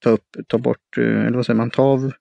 [0.03, 2.13] ta upp, ta bort, eh, eller vad säger man, ta av,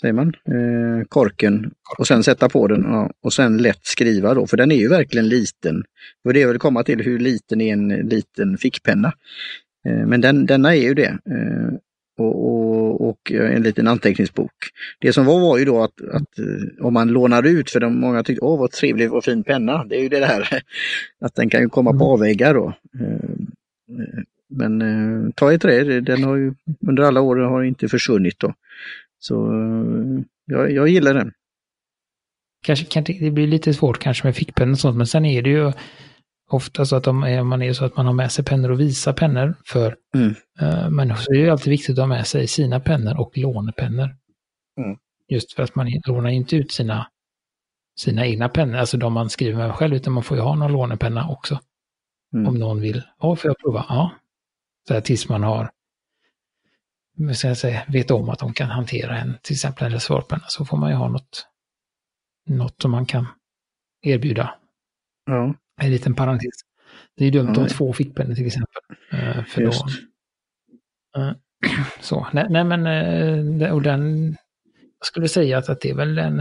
[0.00, 4.46] säger man, eh, korken och sen sätta på den ja, och sen lätt skriva då,
[4.46, 5.84] för den är ju verkligen liten.
[6.24, 9.12] Och det är väl komma till hur liten är en liten fickpenna.
[9.88, 11.18] Eh, men den, denna är ju det.
[11.30, 11.74] Eh,
[12.18, 12.46] och,
[12.86, 14.52] och, och en liten anteckningsbok.
[14.98, 18.00] Det som var var ju då att, att eh, om man lånar ut, för de,
[18.00, 20.48] många tyckte åh vad trevlig och fin penna, det är ju det här
[21.20, 22.08] att den kan ju komma på Mm.
[22.08, 22.74] avväggar då.
[23.00, 23.12] Eh,
[24.00, 26.54] eh, Men eh, ta i trä, den har ju
[26.88, 28.54] under alla år har inte försvunnit då.
[29.18, 31.32] Så eh, jag, jag gillar den.
[32.66, 35.42] Kanske, kan det, det blir lite svårt kanske med fickpennor och sånt, men sen är
[35.42, 35.72] det ju
[36.48, 38.80] ofta så att de är, man är så att man har med sig pennor och
[38.80, 40.34] visa pennor för Mm.
[40.60, 41.22] eh, människor.
[41.22, 44.16] Så det är ju alltid viktigt att ha med sig sina pennor och lånepennor.
[44.80, 44.98] Mm.
[45.28, 47.06] Just för att man lånar inte ut sina,
[47.98, 50.72] sina egna pennor, alltså de man skriver med själv, utan man får ju ha någon
[50.72, 51.60] lånepenna också.
[52.34, 52.46] Mm.
[52.48, 53.02] Om någon vill.
[53.20, 53.86] Ja, får jag prova?
[53.88, 54.10] Ja.
[54.88, 55.70] Så här, tills man har
[57.34, 60.64] ska jag säga, vet om att de kan hantera en, till exempel en reservoarpenna, så
[60.64, 61.46] får man ju ha något,
[62.46, 63.26] något som man kan
[64.02, 64.54] erbjuda.
[65.26, 66.54] Ja, En liten parentes.
[67.16, 68.82] Det är ju dumt om två fickpennor till exempel.
[69.12, 69.84] Eh, För just.
[71.14, 71.32] då, eh,
[72.00, 74.28] så, nej, nej men, eh, det- och den,
[74.98, 76.34] jag skulle säga att, att det är väl eh,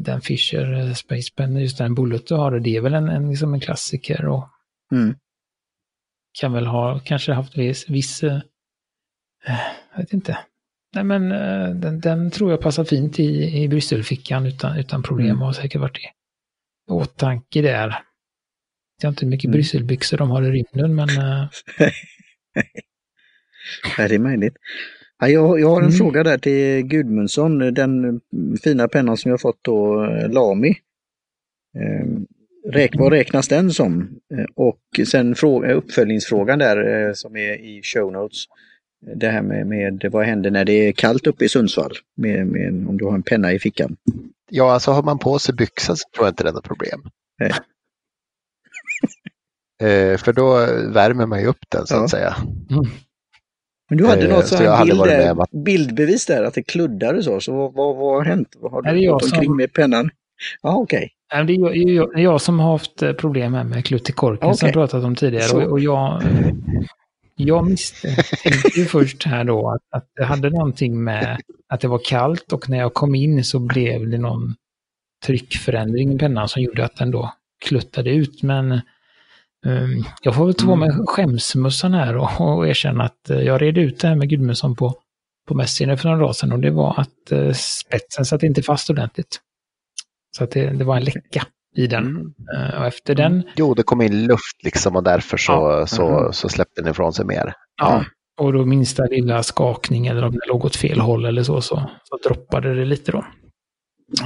[0.00, 3.54] den Fisher Space Pen, just den Bullet du har, det är väl en, en, liksom
[3.54, 4.48] en klassiker och
[4.92, 5.14] Mm.
[6.40, 8.40] kan väl ha kanske haft viss, viss jag
[9.96, 10.38] vet inte.
[10.94, 11.28] Nej men
[11.80, 15.40] den, den tror jag passar fint i, i brysselfickan utan, utan problem Mm.
[15.40, 16.00] och har säkert varit i
[16.88, 17.98] åtanke där.
[19.02, 19.52] Jag vet inte hur mycket Mm.
[19.52, 21.48] brysselbyxor de har i rymden men eh,
[23.98, 24.54] Ja, det är möjligt.
[25.18, 25.96] Ja, jag, jag har en Mm.
[25.98, 28.20] fråga där till Gudmundsson, den
[28.64, 30.68] fina pennan som jag fått då, eh, Lamy.
[31.78, 32.06] Eh,
[32.72, 34.00] räk, vad räknas den som?
[34.34, 38.38] Eh, Och sen fråga, uppföljningsfrågan där eh, som är i show notes.
[39.16, 41.92] Det här med, med vad händer när det är kallt uppe i Sundsvall?
[42.16, 43.96] Med, med, om du har en penna i fickan.
[44.48, 47.02] Ja, alltså har man på sig byxor så tror jag inte det är något problem.
[47.40, 47.52] Nej.
[49.82, 50.56] Eh, för då
[50.92, 52.04] värmer man ju upp den så Ja.
[52.04, 52.36] att säga.
[53.88, 56.54] Men du hade Eh, något så här hade bild varit med där, bildbevis där, att
[56.54, 57.40] det kluddar och så.
[57.40, 58.48] Så vad, vad, vad har hänt?
[58.60, 60.10] Vad har du gått omkring som- med pennan?
[60.62, 61.10] Ja, okej.
[61.34, 64.12] nej, det är jag, jag, jag som har haft eh, problem här med klutt i
[64.12, 64.66] korken som Okej.
[64.68, 65.44] jag pratat om tidigare.
[65.44, 65.62] Så.
[65.62, 66.22] Och, och jag,
[67.40, 72.00] jag misstänkte ju först här då att, att det hade någonting med att det var
[72.04, 74.54] kallt och när jag kom in så blev det någon
[75.26, 77.32] tryckförändring i pennan som gjorde att den då
[77.64, 78.42] kluttade ut.
[78.42, 78.72] Men
[79.66, 80.78] um, jag får väl ta Mm.
[80.78, 84.76] mig skämsmössan här och, och erkänna att eh, jag red ut det här med Gudmundsson
[84.76, 84.94] på,
[85.48, 88.90] på Messenger för några dagar sedan och det var att eh, spetsen satt inte fast
[88.90, 89.40] ordentligt.
[90.36, 91.46] Så att det, det var en läcka
[91.78, 92.06] i den.
[92.06, 92.32] Mm.
[92.56, 95.86] Eh, och efter den, Jo, det kom in luft liksom och därför så, Ja.
[95.86, 96.32] så, Mhm.
[96.32, 97.52] så släppte den ifrån sig mer.
[97.80, 98.04] ja,
[98.40, 101.90] och då minsta lilla skakning eller om det låg åt fel håll eller så, så,
[102.04, 103.24] så droppade det lite då.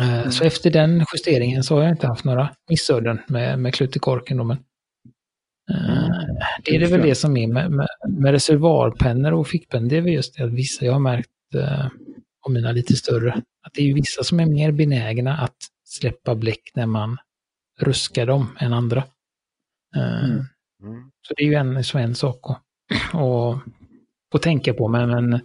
[0.01, 3.97] Eh, Så efter den justeringen så har jag inte haft några missöden med, med klutt
[3.97, 4.37] i korken.
[4.37, 4.57] Då, men,
[5.71, 6.09] eh,
[6.65, 9.89] det är det väl det som är med, med, med reservoarpennor och fickpennor.
[9.89, 11.29] Det är väl just det att vissa, jag har märkt
[12.47, 13.33] om mina lite större,
[13.67, 17.17] att det är vissa som är mer benägna att släppa bläck när man
[17.81, 19.05] ruskar dem än andra.
[19.97, 20.45] Eh,
[20.83, 21.11] Mm.
[21.29, 22.63] Så det är ju en, så en sak att,
[23.15, 23.63] att,
[24.35, 24.89] att tänka på.
[24.89, 25.41] Men, men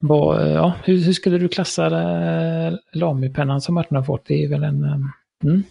[0.00, 4.26] Vad, ja, hur, hur skulle du klassa eh, Lamy-pennan som Martin har fått?
[4.26, 4.84] Det är väl en...
[4.84, 4.96] eh,
[5.44, 5.62] Mm,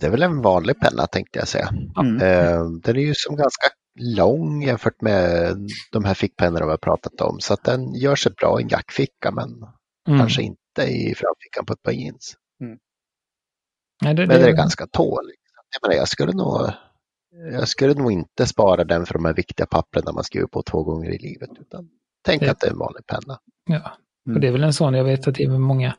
[0.00, 1.68] Det är väl en vanlig penna tänkte jag säga.
[2.00, 2.18] Mm.
[2.80, 3.66] Den är ju som ganska
[4.00, 5.56] lång jämfört med
[5.92, 7.40] de här fickpennorna vi har pratat om.
[7.40, 9.48] Så att den gör sig bra i en jackficka men
[10.08, 10.18] mm.
[10.20, 12.34] kanske inte i framfickan på ett par jeans.
[14.02, 15.34] Nej, det, Men det är ganska tålig.
[15.80, 16.70] Jag, menar, jag, skulle nog,
[17.52, 20.62] jag skulle nog inte spara den för de här viktiga pappren när man skriver på
[20.62, 21.50] två gånger i livet.
[21.60, 21.88] Utan
[22.24, 23.38] tänk Det- att det är en vanlig penna.
[23.66, 23.92] Ja,
[24.26, 24.36] Mm.
[24.36, 25.96] och det är väl en sån, jag vet att det är många,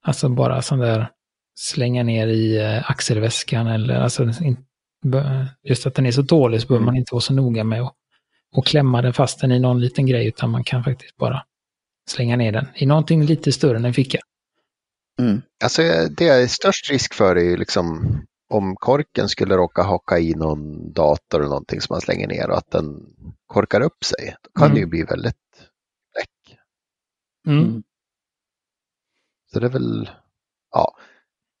[0.00, 1.10] alltså bara sån där
[1.54, 4.24] slänga ner i eh, axelväskan eller alltså
[5.62, 6.86] just att den är så tålig så behöver Mm.
[6.86, 7.94] man inte vara så noga med att
[8.56, 11.42] och klämma den fast den i någon liten grej utan man kan faktiskt bara
[12.08, 14.18] slänga ner den i någonting lite större än en ficka.
[15.20, 15.42] Mm.
[15.64, 15.82] Alltså
[16.16, 18.16] det är störst risk för är ju liksom
[18.50, 22.58] om korken skulle råka haka i någon dator eller någonting som man slänger ner och
[22.58, 23.06] att den
[23.46, 24.36] korkar upp sig.
[24.42, 24.74] Då kan Mm.
[24.74, 25.36] det ju bli väldigt
[26.18, 26.58] läck.
[27.46, 27.64] Mm.
[27.64, 27.82] Mm.
[29.52, 30.10] Så det är väl,
[30.70, 30.96] ja.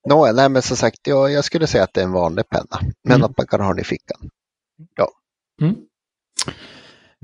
[0.08, 2.80] Nå, nej men som sagt, jag, jag skulle säga att det är en vanlig penna.
[3.04, 3.24] Men Mm.
[3.30, 4.30] att man kan ha den i fickan.
[5.62, 5.76] Mm.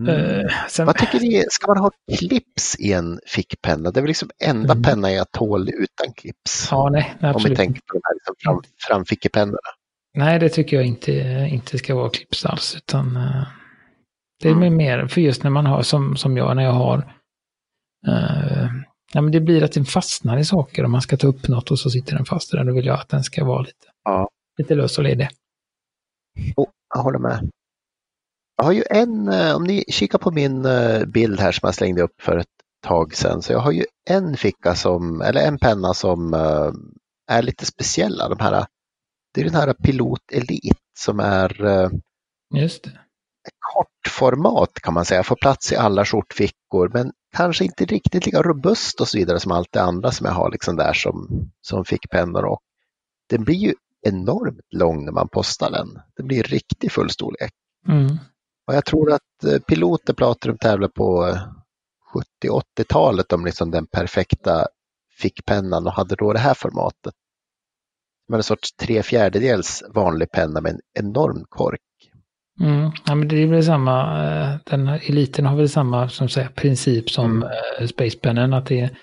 [0.01, 0.41] Mm.
[0.41, 3.91] Eh, sen, Vad tycker ni, ska man ha clips i en fickpenna?
[3.91, 4.83] Det är väl liksom enda Mm.
[4.83, 6.69] penna jag tål utan clips.
[6.71, 7.59] ja, nej, nej, om vi absolut.
[7.59, 9.59] tänker på de här liksom fram, framfickepennorna.
[10.19, 11.13] Nej, det tycker jag inte,
[11.51, 13.47] inte ska vara clips alls, utan eh,
[14.43, 14.77] det är Mm.
[14.77, 16.99] mer för just när man har, som, som jag, när jag har,
[18.09, 18.67] uh,
[19.13, 21.71] ja, men det blir att den fastnar i saker om man ska ta upp något
[21.71, 22.65] och så sitter den fast där.
[22.65, 24.29] Då vill jag att den ska vara lite, Ja.
[24.59, 25.29] lite lös och ledig.
[26.57, 27.51] Oh, jag håller med.
[28.57, 31.75] Jag har ju en, eh, om ni kikar på min eh, bild här som jag
[31.75, 32.47] slängde upp för ett
[32.83, 36.73] tag sedan, så jag har ju en ficka som, eller en penna som eh,
[37.37, 38.29] är lite speciella.
[38.29, 38.67] De här,
[39.35, 41.63] det är den här Pilot Elite som är
[42.55, 42.91] Just det.
[43.75, 49.01] kortformat kan man säga, får plats i alla skjortfickor men kanske inte riktigt lika robust
[49.01, 51.29] och så vidare som allt det andra som jag har liksom där som,
[51.61, 52.45] som fickpennor.
[52.45, 52.61] Och
[53.29, 53.75] den blir ju
[54.07, 56.01] enormt lång när man postar den.
[56.17, 57.51] Det blir riktigt full storlek.
[57.89, 58.19] Mm.
[58.67, 61.39] Och jag tror att eh, piloter pratar om tävlar på eh,
[62.45, 64.67] 70-80-talet om liksom den perfekta
[65.19, 67.15] fickpennan och hade då det här formatet.
[68.29, 71.81] Med en sorts tre fjärdedels vanlig penna med en enorm kork.
[72.61, 72.91] Mm.
[73.07, 77.11] Ja, men det är väl samma, eh, den eliten har väl samma som säger, princip
[77.11, 77.89] som mm.
[77.89, 78.99] Spacepennen, att det är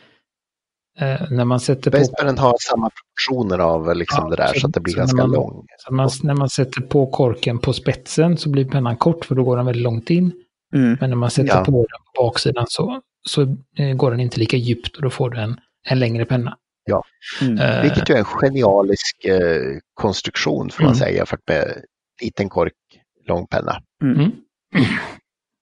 [1.00, 4.60] eh, när man sätter på Basepennen har samma proportioner av liksom Ja, det där så-
[4.60, 5.66] så att det blir ganska man- lång.
[5.78, 9.44] Så man, när man sätter på korken på spetsen så blir pennan kort för då
[9.44, 10.32] går den väldigt långt in.
[10.76, 10.98] Mm.
[11.02, 11.66] Men när man sätter Ja.
[11.66, 13.42] på den på baksidan så, så
[13.78, 16.58] eh, går den inte lika djupt och då får du en, en längre penna.
[17.42, 17.58] Mm.
[17.60, 19.62] Eh, Vilket ju är en genialisk eh,
[19.94, 21.00] konstruktion får man Mm.
[21.00, 21.74] säga jämfört med
[22.24, 22.74] liten kork,
[23.28, 23.82] lång penna.
[24.04, 24.32] Mm.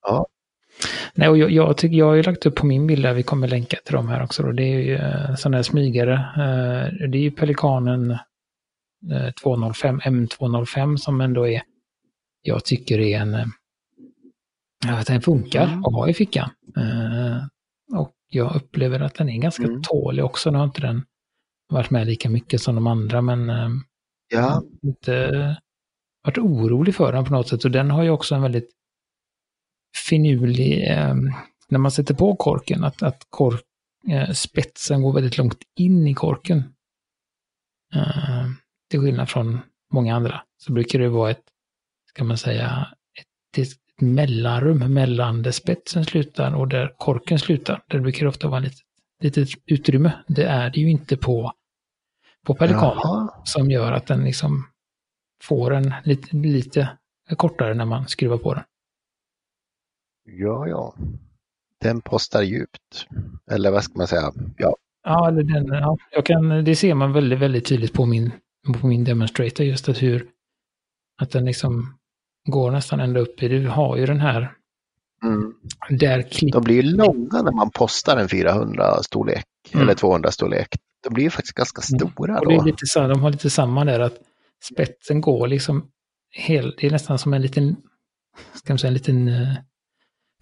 [0.07, 0.25] Ja.
[1.13, 3.23] Nej, och jag, jag, tycker, jag har ju lagt upp på min bild där, vi
[3.23, 4.43] kommer länka till dem här också.
[4.43, 4.51] Då.
[4.51, 6.13] Det är ju eh, sådana här smygare.
[6.13, 8.11] Eh, det är ju Pelikanen
[9.11, 11.61] eh, 205, M205 som ändå är,
[12.41, 13.45] jag tycker är en, eh,
[14.97, 15.85] vet, den funkar Mm.
[15.85, 16.49] att ha i fickan.
[16.77, 17.37] Eh,
[17.99, 19.81] och jag upplever att den är ganska Mm.
[19.83, 20.51] tålig också.
[20.51, 21.03] Nu har inte den
[21.69, 23.69] varit med lika mycket som de andra, men eh,
[24.33, 25.55] Ja, inte
[26.23, 27.65] varit orolig för den på något sätt.
[27.65, 28.69] Och den har ju också en väldigt
[30.09, 31.15] finurlig, eh,
[31.69, 33.63] när man sätter på korken, att, att kork,
[34.09, 36.57] eh, spetsen går väldigt långt in i korken.
[37.93, 38.45] Eh,
[38.89, 39.59] till skillnad från
[39.93, 41.43] många andra så brukar det vara ett,
[42.09, 42.87] ska man säga,
[43.19, 47.83] ett, ett mellanrum mellan där spetsen slutar och där korken slutar.
[47.87, 48.77] Där brukar det ofta vara ett
[49.21, 50.11] litet utrymme.
[50.27, 51.53] Det är det ju inte på,
[52.45, 54.67] på pelikanen som gör att den liksom
[55.43, 56.89] får en lite, lite
[57.37, 58.63] kortare när man skruvar på den.
[60.23, 60.95] Ja, ja.
[61.81, 63.07] Den postar djupt.
[63.51, 64.31] Eller vad ska man säga?
[64.57, 68.31] Ja, Ja, eller den, ja jag kan, det ser man väldigt, väldigt tydligt på min,
[68.79, 70.27] på min demonstrator, just att hur
[71.21, 71.97] att den liksom
[72.49, 74.53] går nästan ända upp i, du har ju den här,
[75.23, 75.53] mm.
[76.51, 79.83] de blir ju långa när man postar en 400 storlek Mm.
[79.83, 80.67] eller 200 storlek.
[81.03, 82.65] De blir ju faktiskt ganska stora och det är då.
[82.65, 84.17] lite de har lite samma där att
[84.63, 85.87] spetsen går liksom
[86.31, 87.75] hel, det är nästan som en liten,
[88.53, 89.53] ska man säga, en liten eh,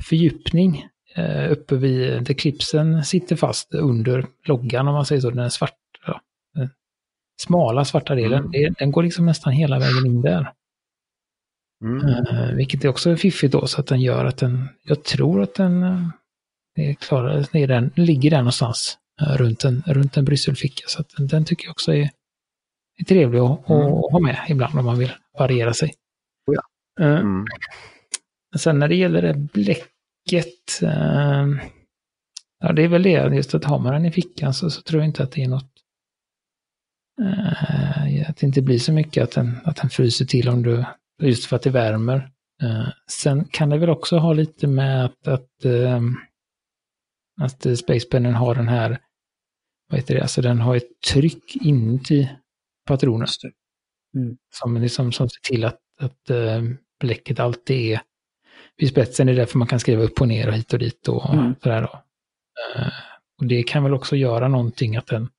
[0.03, 0.85] fördjupning
[1.15, 5.49] eh, uppe vid där klipsen sitter fast under loggan om man säger så, den är
[5.49, 6.21] svart, ja,
[6.53, 6.69] den
[7.41, 8.73] smala svarta delen, Mm.
[8.79, 10.51] den går liksom nästan hela vägen in där.
[11.83, 12.07] Mm.
[12.07, 15.55] Eh, vilket är också fiffigt då, så att den gör att den, jag tror att
[15.55, 16.07] den eh,
[16.75, 20.83] är klar, är den, ligger där någonstans eh, runt en, runt en brysselficka.
[20.88, 22.09] Så att den, den tycker jag också är,
[22.97, 23.81] är trevlig att, Mm.
[23.93, 25.93] att ha med ibland om man vill variera sig.
[26.47, 27.05] Oh ja.
[27.05, 27.23] Eh,
[28.51, 28.59] Mm.
[28.59, 31.47] Sen när det gäller det bläcket, eh,
[32.59, 35.01] Ja, det är väl det, just att har man den i fickan så, så tror
[35.01, 35.73] jag inte att det är något
[37.21, 40.85] eh, att det inte blir så mycket att den, att den fryser till om du,
[41.21, 42.31] just för att det värmer.
[42.63, 46.01] Eh, sen kan det väl också ha lite med att, att, eh,
[47.41, 48.99] att Spacepennen har den här,
[49.89, 52.29] vad heter det, alltså den har ett tryck inuti
[52.88, 53.27] patronen.
[54.15, 54.38] Mm.
[54.55, 56.63] Som, liksom, som ser till att, att eh,
[56.99, 58.01] bläcket alltid är
[58.79, 59.27] vid spetsen.
[59.27, 61.55] Det är därför man kan skriva upp och ner och hit och dit och Mm.
[61.63, 62.03] sådär då.
[62.75, 62.87] Eh,
[63.41, 65.29] och det kan väl också göra någonting att den,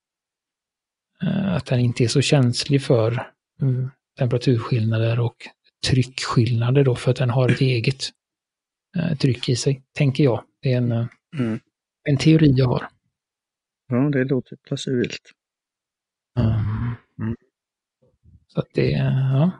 [1.22, 3.30] eh, att den inte är så känslig för
[3.62, 5.36] mm, temperaturskillnader och
[5.86, 8.04] tryckskillnader då för att den har ett eget
[8.96, 10.44] eh, tryck i sig, tänker jag.
[10.62, 11.60] Det är en, Mm.
[12.08, 12.88] en teori jag har.
[13.88, 15.30] Ja, det låter plausibelt.
[16.38, 16.54] Mm.
[17.18, 17.36] Mm.
[18.46, 19.50] Så att det, ja.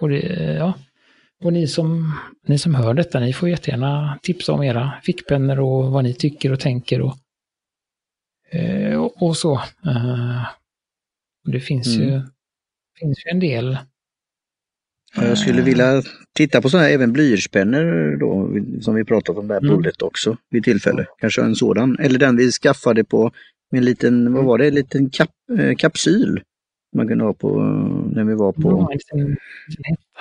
[0.00, 0.74] Och, det, ja.
[1.42, 2.12] Och ni, som,
[2.46, 6.52] ni som hör detta, ni får jättegärna tipsa om era fickpennor och vad ni tycker
[6.52, 7.16] och tänker och,
[8.50, 9.52] eh, och, och så.
[9.86, 10.42] Eh,
[11.46, 12.22] och det finns, ju, Mm.
[13.00, 13.78] finns ju en del.
[15.16, 16.02] Ja, jag skulle vilja
[16.34, 18.48] titta på sådana här även blyertspennor då,
[18.82, 19.76] som vi pratat om där, Mm.
[19.76, 21.06] Bullet också vid tillfälle.
[21.20, 21.96] Kanske en sådan.
[21.98, 23.30] Eller den vi skaffade på
[23.70, 25.28] med en liten, vad var det, en liten kap,
[25.58, 26.40] eh, kapsyl.
[26.96, 28.88] Man kunde ha på eh, när vi var på...
[29.12, 29.36] Ja, en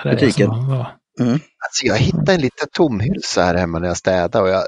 [0.04, 0.48] en Butiken.
[0.48, 0.86] som
[1.20, 1.28] var-
[1.66, 4.64] Alltså jag hittade en liten tomhylsa här hemma när jag städade och jag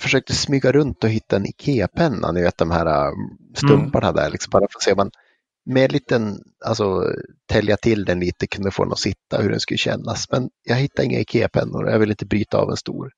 [0.00, 3.12] försökte smyga runt och hitta en IKEA-penna, ni vet de här äh,
[3.54, 5.10] stumparna där, liksom bara för att se om man
[5.66, 7.04] med en liten, alltså
[7.48, 10.30] tälja till den lite, kunde få den att sitta, hur den skulle kännas.
[10.30, 13.10] Men jag hittade inga IKEA-pennor och jag ville inte bryta av en stor.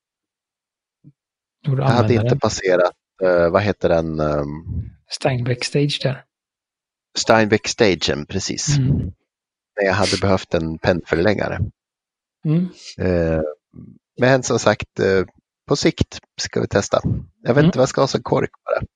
[1.66, 2.38] Jag hade inte den.
[2.38, 2.92] passerat,
[3.22, 4.64] eh, vad heter den, um,
[5.10, 6.24] Steinbeck Stage där.
[7.18, 8.78] Steinbeck-stagen precis.
[8.78, 8.96] Mm.
[9.76, 11.58] När jag hade behövt en pennförlängare.
[12.44, 12.68] Mm.
[12.98, 13.42] Eh,
[14.20, 15.24] men som sagt, eh,
[15.68, 17.00] på sikt ska vi testa.
[17.42, 17.64] Jag vet Mm.
[17.64, 18.86] inte vad jag ska ha som kork bara.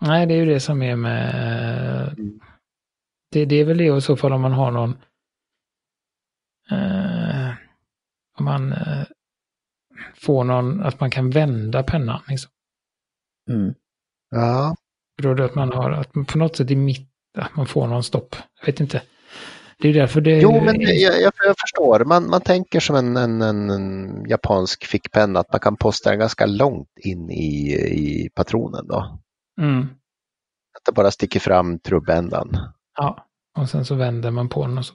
[0.00, 2.08] Nej, det är ju det som är med...
[2.18, 2.40] Mm.
[3.30, 4.90] Det, det är väl det i så fall om man har någon...
[6.70, 7.50] Eh,
[8.38, 9.04] om man eh,
[10.14, 12.20] får någon, att man kan vända pennan.
[12.28, 12.50] Liksom.
[13.50, 13.74] Mm.
[14.30, 14.76] Ja,
[15.22, 17.06] Då det att man har, att man på något sätt i mitten,
[17.38, 18.36] att man får någon stopp.
[18.60, 19.02] Jag vet inte.
[19.78, 20.40] Det är därför det...
[20.40, 22.04] jo men jag, jag, jag förstår.
[22.04, 26.46] Man, man tänker som en, en, en, japansk fickpenna att man kan posta den ganska
[26.46, 29.18] långt in i, i patronen då.
[29.60, 29.80] Mm,
[30.78, 32.58] Att det bara sticker fram trubbändan.
[32.98, 33.26] ja,
[33.58, 34.94] och sen så vänder man på den och så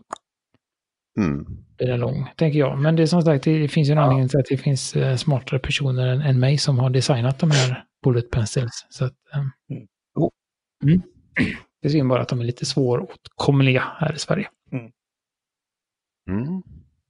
[1.19, 1.45] Mm.
[1.77, 2.77] blir den lång, tänker jag.
[2.79, 4.03] Men det är som sagt, det finns ju en Ja.
[4.03, 7.51] anledning till att det finns eh, smartare personer än, än mig som har designat de
[7.51, 8.85] här bullet pencils.
[8.89, 9.13] Så att.
[10.15, 10.31] Jo.
[10.83, 11.01] mm.
[11.81, 14.49] Det är synd bara att de är lite svåråtkomliga här i Sverige.
[14.71, 16.63] Mm.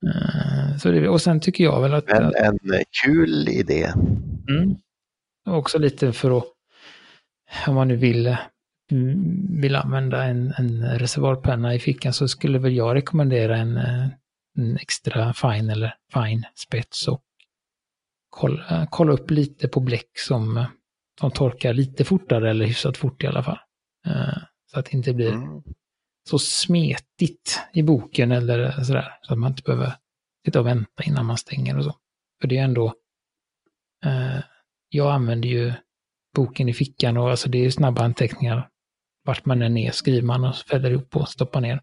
[0.08, 2.12] Eh, Så det, och sen tycker jag väl att...
[2.12, 2.60] Att en
[3.04, 3.84] kul idé.
[4.50, 4.76] mm,
[5.48, 6.44] också lite för att,
[7.68, 8.38] om man nu vill,
[8.92, 14.08] mm, vill använda en, en reservoarpenna i fickan så skulle väl jag rekommendera en, eh,
[14.58, 17.24] en extra fine eller fine spets och
[18.30, 20.66] kolla, kolla upp lite på bläck som,
[21.20, 23.60] som torkar lite fortare eller hyfsat fort i alla fall.
[24.08, 24.38] Eh,
[24.72, 25.64] Så att det inte blir Mm.
[26.28, 29.20] Så smetigt i boken eller sådär.
[29.22, 29.94] Så att man inte behöver
[30.46, 31.96] sitta och vänta innan man stänger och så.
[32.42, 32.94] För det är ändå,
[34.06, 34.40] eh,
[34.90, 35.74] jag använder ju
[36.36, 38.70] boken i fickan och alltså det är snabba anteckningar.
[39.24, 41.82] Vart man än är skriver man och fäller ihop och stoppar ner.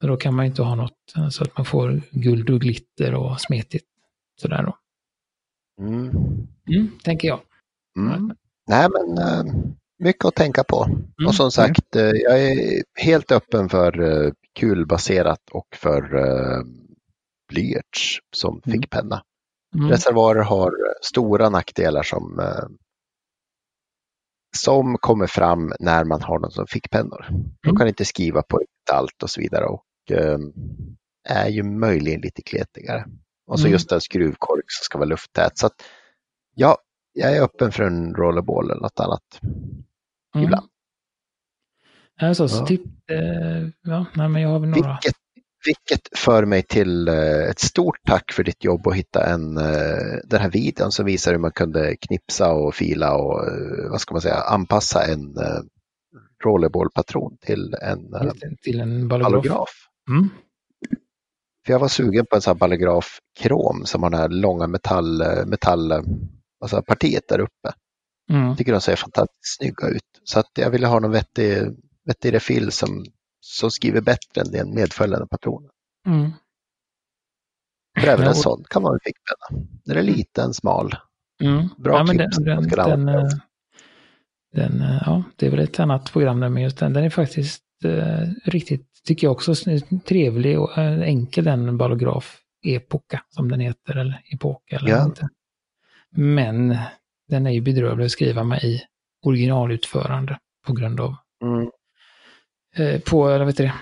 [0.00, 2.60] Så då kan man ju inte ha något eh, så att man får guld och
[2.60, 3.86] glitter och smetigt.
[4.40, 4.78] Sådär då.
[5.84, 6.10] Mm.
[6.68, 7.40] Mm, tänker jag.
[7.96, 8.36] Mm.
[8.68, 9.54] Nej men eh,
[10.00, 10.84] mycket att tänka på.
[10.84, 11.26] Mm.
[11.26, 16.62] Och som sagt, eh, jag är helt öppen för eh, kulbaserat och för eh,
[17.48, 18.80] blyerts som Mm.
[18.80, 19.22] fickpenna.
[19.74, 19.90] Mm.
[19.90, 22.40] Reservoarer har stora nackdelar som,
[24.56, 27.26] som kommer fram när man har dem som fickpennor.
[27.62, 27.76] De Mm.
[27.78, 28.60] kan inte skriva på
[28.92, 30.38] allt och så vidare och eh,
[31.28, 33.06] är ju möjligen lite kletigare.
[33.46, 33.72] Och så Mm.
[33.72, 35.58] just en skruvkork som ska vara lufttät.
[35.58, 35.82] Så att,
[36.54, 36.78] ja,
[37.12, 39.40] jag är öppen för en rollerball eller något annat.
[40.34, 40.44] Mm.
[40.44, 40.66] ibland.
[42.20, 42.66] Alltså, så Ja.
[42.66, 44.92] typ, eh, ja, nej, men jag har väl några.
[45.02, 45.16] Vilket,
[45.66, 50.18] vilket för mig till eh, ett stort tack för ditt jobb att hitta en, eh,
[50.24, 54.14] den här videon som visar hur man kunde knipsa och fila och eh, vad ska
[54.14, 55.60] man säga, anpassa en eh,
[56.44, 59.32] rollerballpatron till en eh, till en ballograf.
[59.32, 59.70] ballograf.
[60.10, 60.28] Mm.
[61.66, 64.66] För jag var sugen på en sån här ballograf krom som har det här långa
[64.66, 65.92] metall, eh, metall
[66.60, 67.72] alltså partiet där uppe.
[68.30, 68.48] Mm.
[68.48, 70.02] Jag tycker de ser fantastiskt snygga ut.
[70.24, 71.58] Så att jag ville ha någon vettig,
[72.04, 73.04] vettig refill som,
[73.40, 75.70] som skriver bättre än den medföljande patronen.
[76.06, 76.30] Mm.
[78.00, 79.66] För även en sån kan man väl fickpenna.
[79.84, 80.94] Den är liten, smal.
[81.42, 81.68] Mm.
[81.78, 82.36] Bra ja, men tips.
[82.36, 83.28] Den, den, den, eh,
[84.52, 87.10] den, eh, ja, det är väl ett annat program där, men just den, den är
[87.10, 89.54] faktiskt eh, riktigt, tycker jag också,
[90.04, 95.04] trevlig och eh, enkel den ballograf Epoca som den heter, eller Epoca eller Ja.
[95.04, 95.28] inte.
[96.10, 96.76] Men
[97.30, 98.82] den är ju bedrövlig att skriva med i
[99.26, 101.14] originalutförande på grund av,
[101.44, 101.70] Mm.
[102.76, 103.72] eh, på, eller vet det,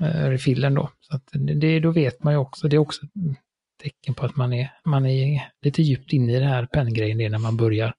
[0.00, 0.90] eh, refillen då.
[1.00, 3.06] Så att det, då vet man ju också, det är också
[3.82, 7.24] tecken på att man är, man är lite djupt inne i det här penngrejen, det
[7.24, 7.94] är när man börjar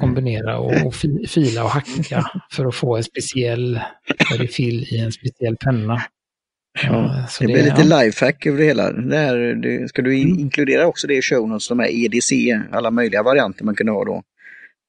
[0.00, 3.80] kombinera och, och fi, fila och hacka för att få en speciell
[4.38, 6.02] refill i en speciell penna.
[6.86, 8.02] Ja, så det blir lite ja.
[8.02, 8.92] lifehack över det hela.
[8.92, 12.32] Det här, det, ska du in, inkludera också det i show notes, de här EDC,
[12.72, 14.22] alla möjliga varianter man kunde ha då.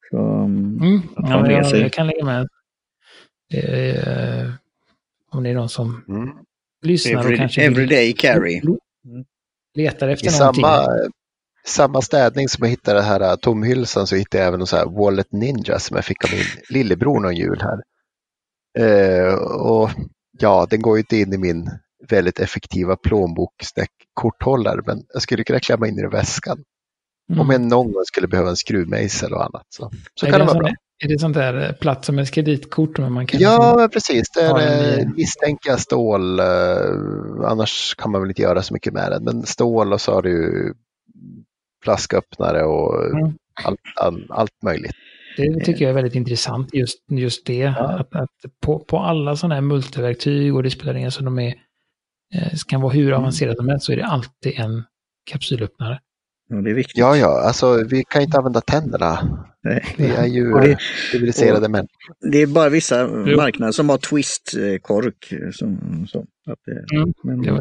[0.10, 2.48] Så, Mm, att ja, jag, jag kan lägga med.
[3.54, 4.50] Eh,
[5.32, 6.30] om det är någon som Mm.
[6.82, 8.62] lyssnar och Every, kanske vill- everyday carry.
[9.76, 10.64] letar I efter någonting.
[10.64, 10.88] samma,
[11.66, 14.78] samma städning som jag hittade den här äh, tomhylsan så hittade jag även en så
[14.78, 17.82] här Wallet Ninja som jag fick av min lillebror någon jul här.
[18.80, 19.90] Eh, och
[20.40, 21.70] ja, den går ju inte in i min
[22.10, 26.64] väldigt effektiva plånbok-korthållare men jag skulle kunna klämma in i väskan.
[27.30, 27.42] Mm.
[27.42, 29.66] Om jag någon gång skulle behöva en skruvmejsel och annat.
[29.70, 30.72] Så, så är, kan det det vara bra.
[31.04, 32.98] är det sånt där eh, platt som ett kreditkort?
[32.98, 34.24] Men man kan Ja, men precis.
[34.36, 35.00] Det Ja, är den
[35.50, 36.40] eh, jag stål.
[36.40, 36.46] eh,
[37.46, 39.24] annars kan man väl inte göra så mycket med den.
[39.24, 40.74] Men stål och så har du
[41.84, 43.34] flasköppnare och Mm.
[43.64, 44.92] allt, all, allt möjligt.
[45.38, 47.66] Det tycker jag är väldigt intressant, just, just det.
[47.66, 48.30] Att, att
[48.62, 51.54] på, på alla sådana här multiverktyg och det spelar ingen som de är,
[52.36, 54.84] eh, kan vara hur avancerade som helst, så är det alltid en
[55.32, 56.00] kapsylöppnare.
[56.50, 56.98] Ja, det är viktigt.
[56.98, 59.20] Ja, ja, alltså vi kan inte använda tänderna.
[59.64, 59.86] Nej.
[59.98, 60.78] Vi är ju det-
[61.12, 61.88] civiliserade män.
[62.32, 63.36] Det är bara vissa Jo.
[63.38, 65.34] marknader som har twist-kork.
[65.54, 65.78] Som,
[66.10, 67.14] som, att det, Mm.
[67.24, 67.52] men, Det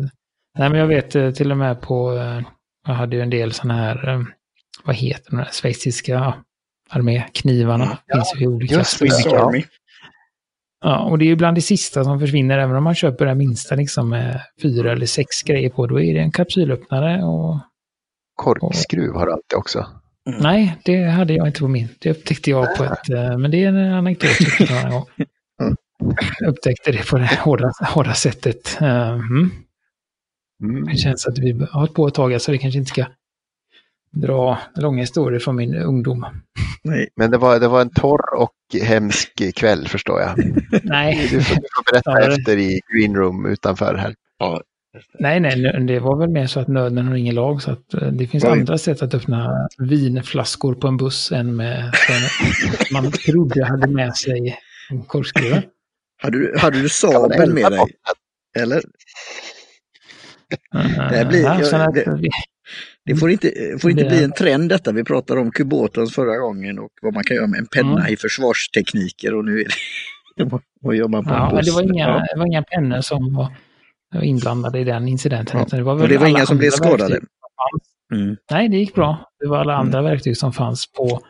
[0.59, 2.41] nej, men jag vet eh, till och med på, eh,
[2.87, 4.23] jag hade ju en del sådana här, eh,
[4.85, 6.35] vad heter de där schweiziska
[6.91, 7.85] arméknivarna.
[7.85, 7.97] Mm.
[8.13, 8.99] Finns ju olika just.
[8.99, 9.23] Swiss.
[9.25, 9.47] Ja.
[9.49, 9.65] Army.
[10.83, 13.35] Ja, och det är ju bland det sista som försvinner, även om man köper det
[13.35, 17.61] minsta liksom med fyra eller sex grejer på, då är det en kapsylöppnare och
[18.37, 19.87] Korkskruv har du alltid också.
[20.41, 21.89] nej, det hade jag inte på min.
[22.01, 24.31] Det upptäckte jag på ett, eh, men det är en anekdot
[24.61, 24.93] jag.
[25.61, 25.77] Mm.
[26.47, 28.79] Upptäckte det på det hårda, hårda sättet.
[28.81, 29.51] Eh, Mm.
[30.63, 30.85] Mm.
[30.85, 33.05] Det känns att vi har hållit på ett tag, så vi kanske inte ska
[34.13, 36.27] dra långa historier från min ungdom.
[36.85, 40.39] Nej, Men det var, det var en torr och hemsk kväll förstår jag.
[40.83, 44.15] Nej, Du får, du får berätta Ja, efter i green room utanför här.
[45.19, 48.09] nej, nej, det var väl mer så att nöden har ingen lag, så att eh,
[48.09, 48.51] det finns Oj.
[48.51, 54.17] andra sätt att öppna vinflaskor på en buss än med som man trodde hade med
[54.17, 54.59] sig
[54.91, 55.63] en korkskruv.
[56.23, 57.85] hade du, hade du Kan man sabel elda med dig?
[58.59, 58.83] Eller?
[61.11, 62.31] Det blir- ja, jag- det-
[63.05, 64.93] Det får inte, får inte bli en trend detta.
[64.93, 68.13] Vi pratade om kubotons förra gången och vad man kan göra med en penna Mm.
[68.13, 69.65] i försvarstekniker och nu är
[70.37, 70.51] det
[70.81, 71.67] vad gör man på Ja, men buss?
[71.67, 72.25] det var inga, Ja.
[72.35, 73.53] det var inga pennor som var
[74.23, 75.61] inblandade i den incidenten.
[75.71, 77.21] Ja, det var och väl det var inga som blev skadade?
[78.11, 78.19] som.
[78.19, 78.37] Mm.
[78.51, 79.31] Nej, det gick bra.
[79.41, 79.87] Det var alla Mm.
[79.87, 81.21] andra verktyg som fanns på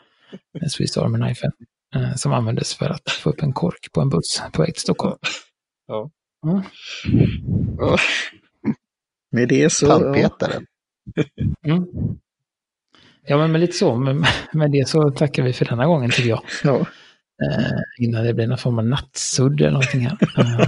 [0.70, 1.50] Swiss Army Knife
[1.96, 4.82] eh, som användes för att få upp en kork på en buss på väg till
[4.82, 5.16] Stockholm.
[5.86, 6.10] Ja.
[6.46, 6.62] Mm.
[9.32, 9.86] Med det så...
[9.86, 10.66] Ja, Tandpetaren.
[11.66, 11.86] Mm.
[13.26, 13.96] Ja, men med lite så.
[13.96, 16.42] Med, med det så tackar vi för denna gången tycker jag.
[16.64, 16.78] ja.
[17.42, 20.18] Eh, innan det blir någon form av nattsudd eller någonting här.
[20.38, 20.66] Eh,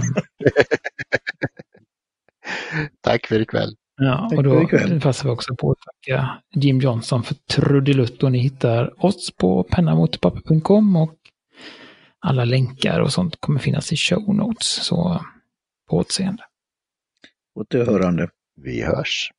[3.01, 3.75] Tack för ikväll.
[3.97, 4.67] Ja, Tack och då
[5.01, 9.63] passar vi också på att tacka Jim Johnson för trudelutt och ni hittar oss på
[9.63, 11.15] pennamotorpapper.com och
[12.19, 14.67] alla länkar och sånt kommer finnas i show notes.
[14.85, 15.25] Så
[15.89, 16.43] på återseende.
[17.59, 18.29] Återhörande.
[18.57, 19.31] Vi hörs!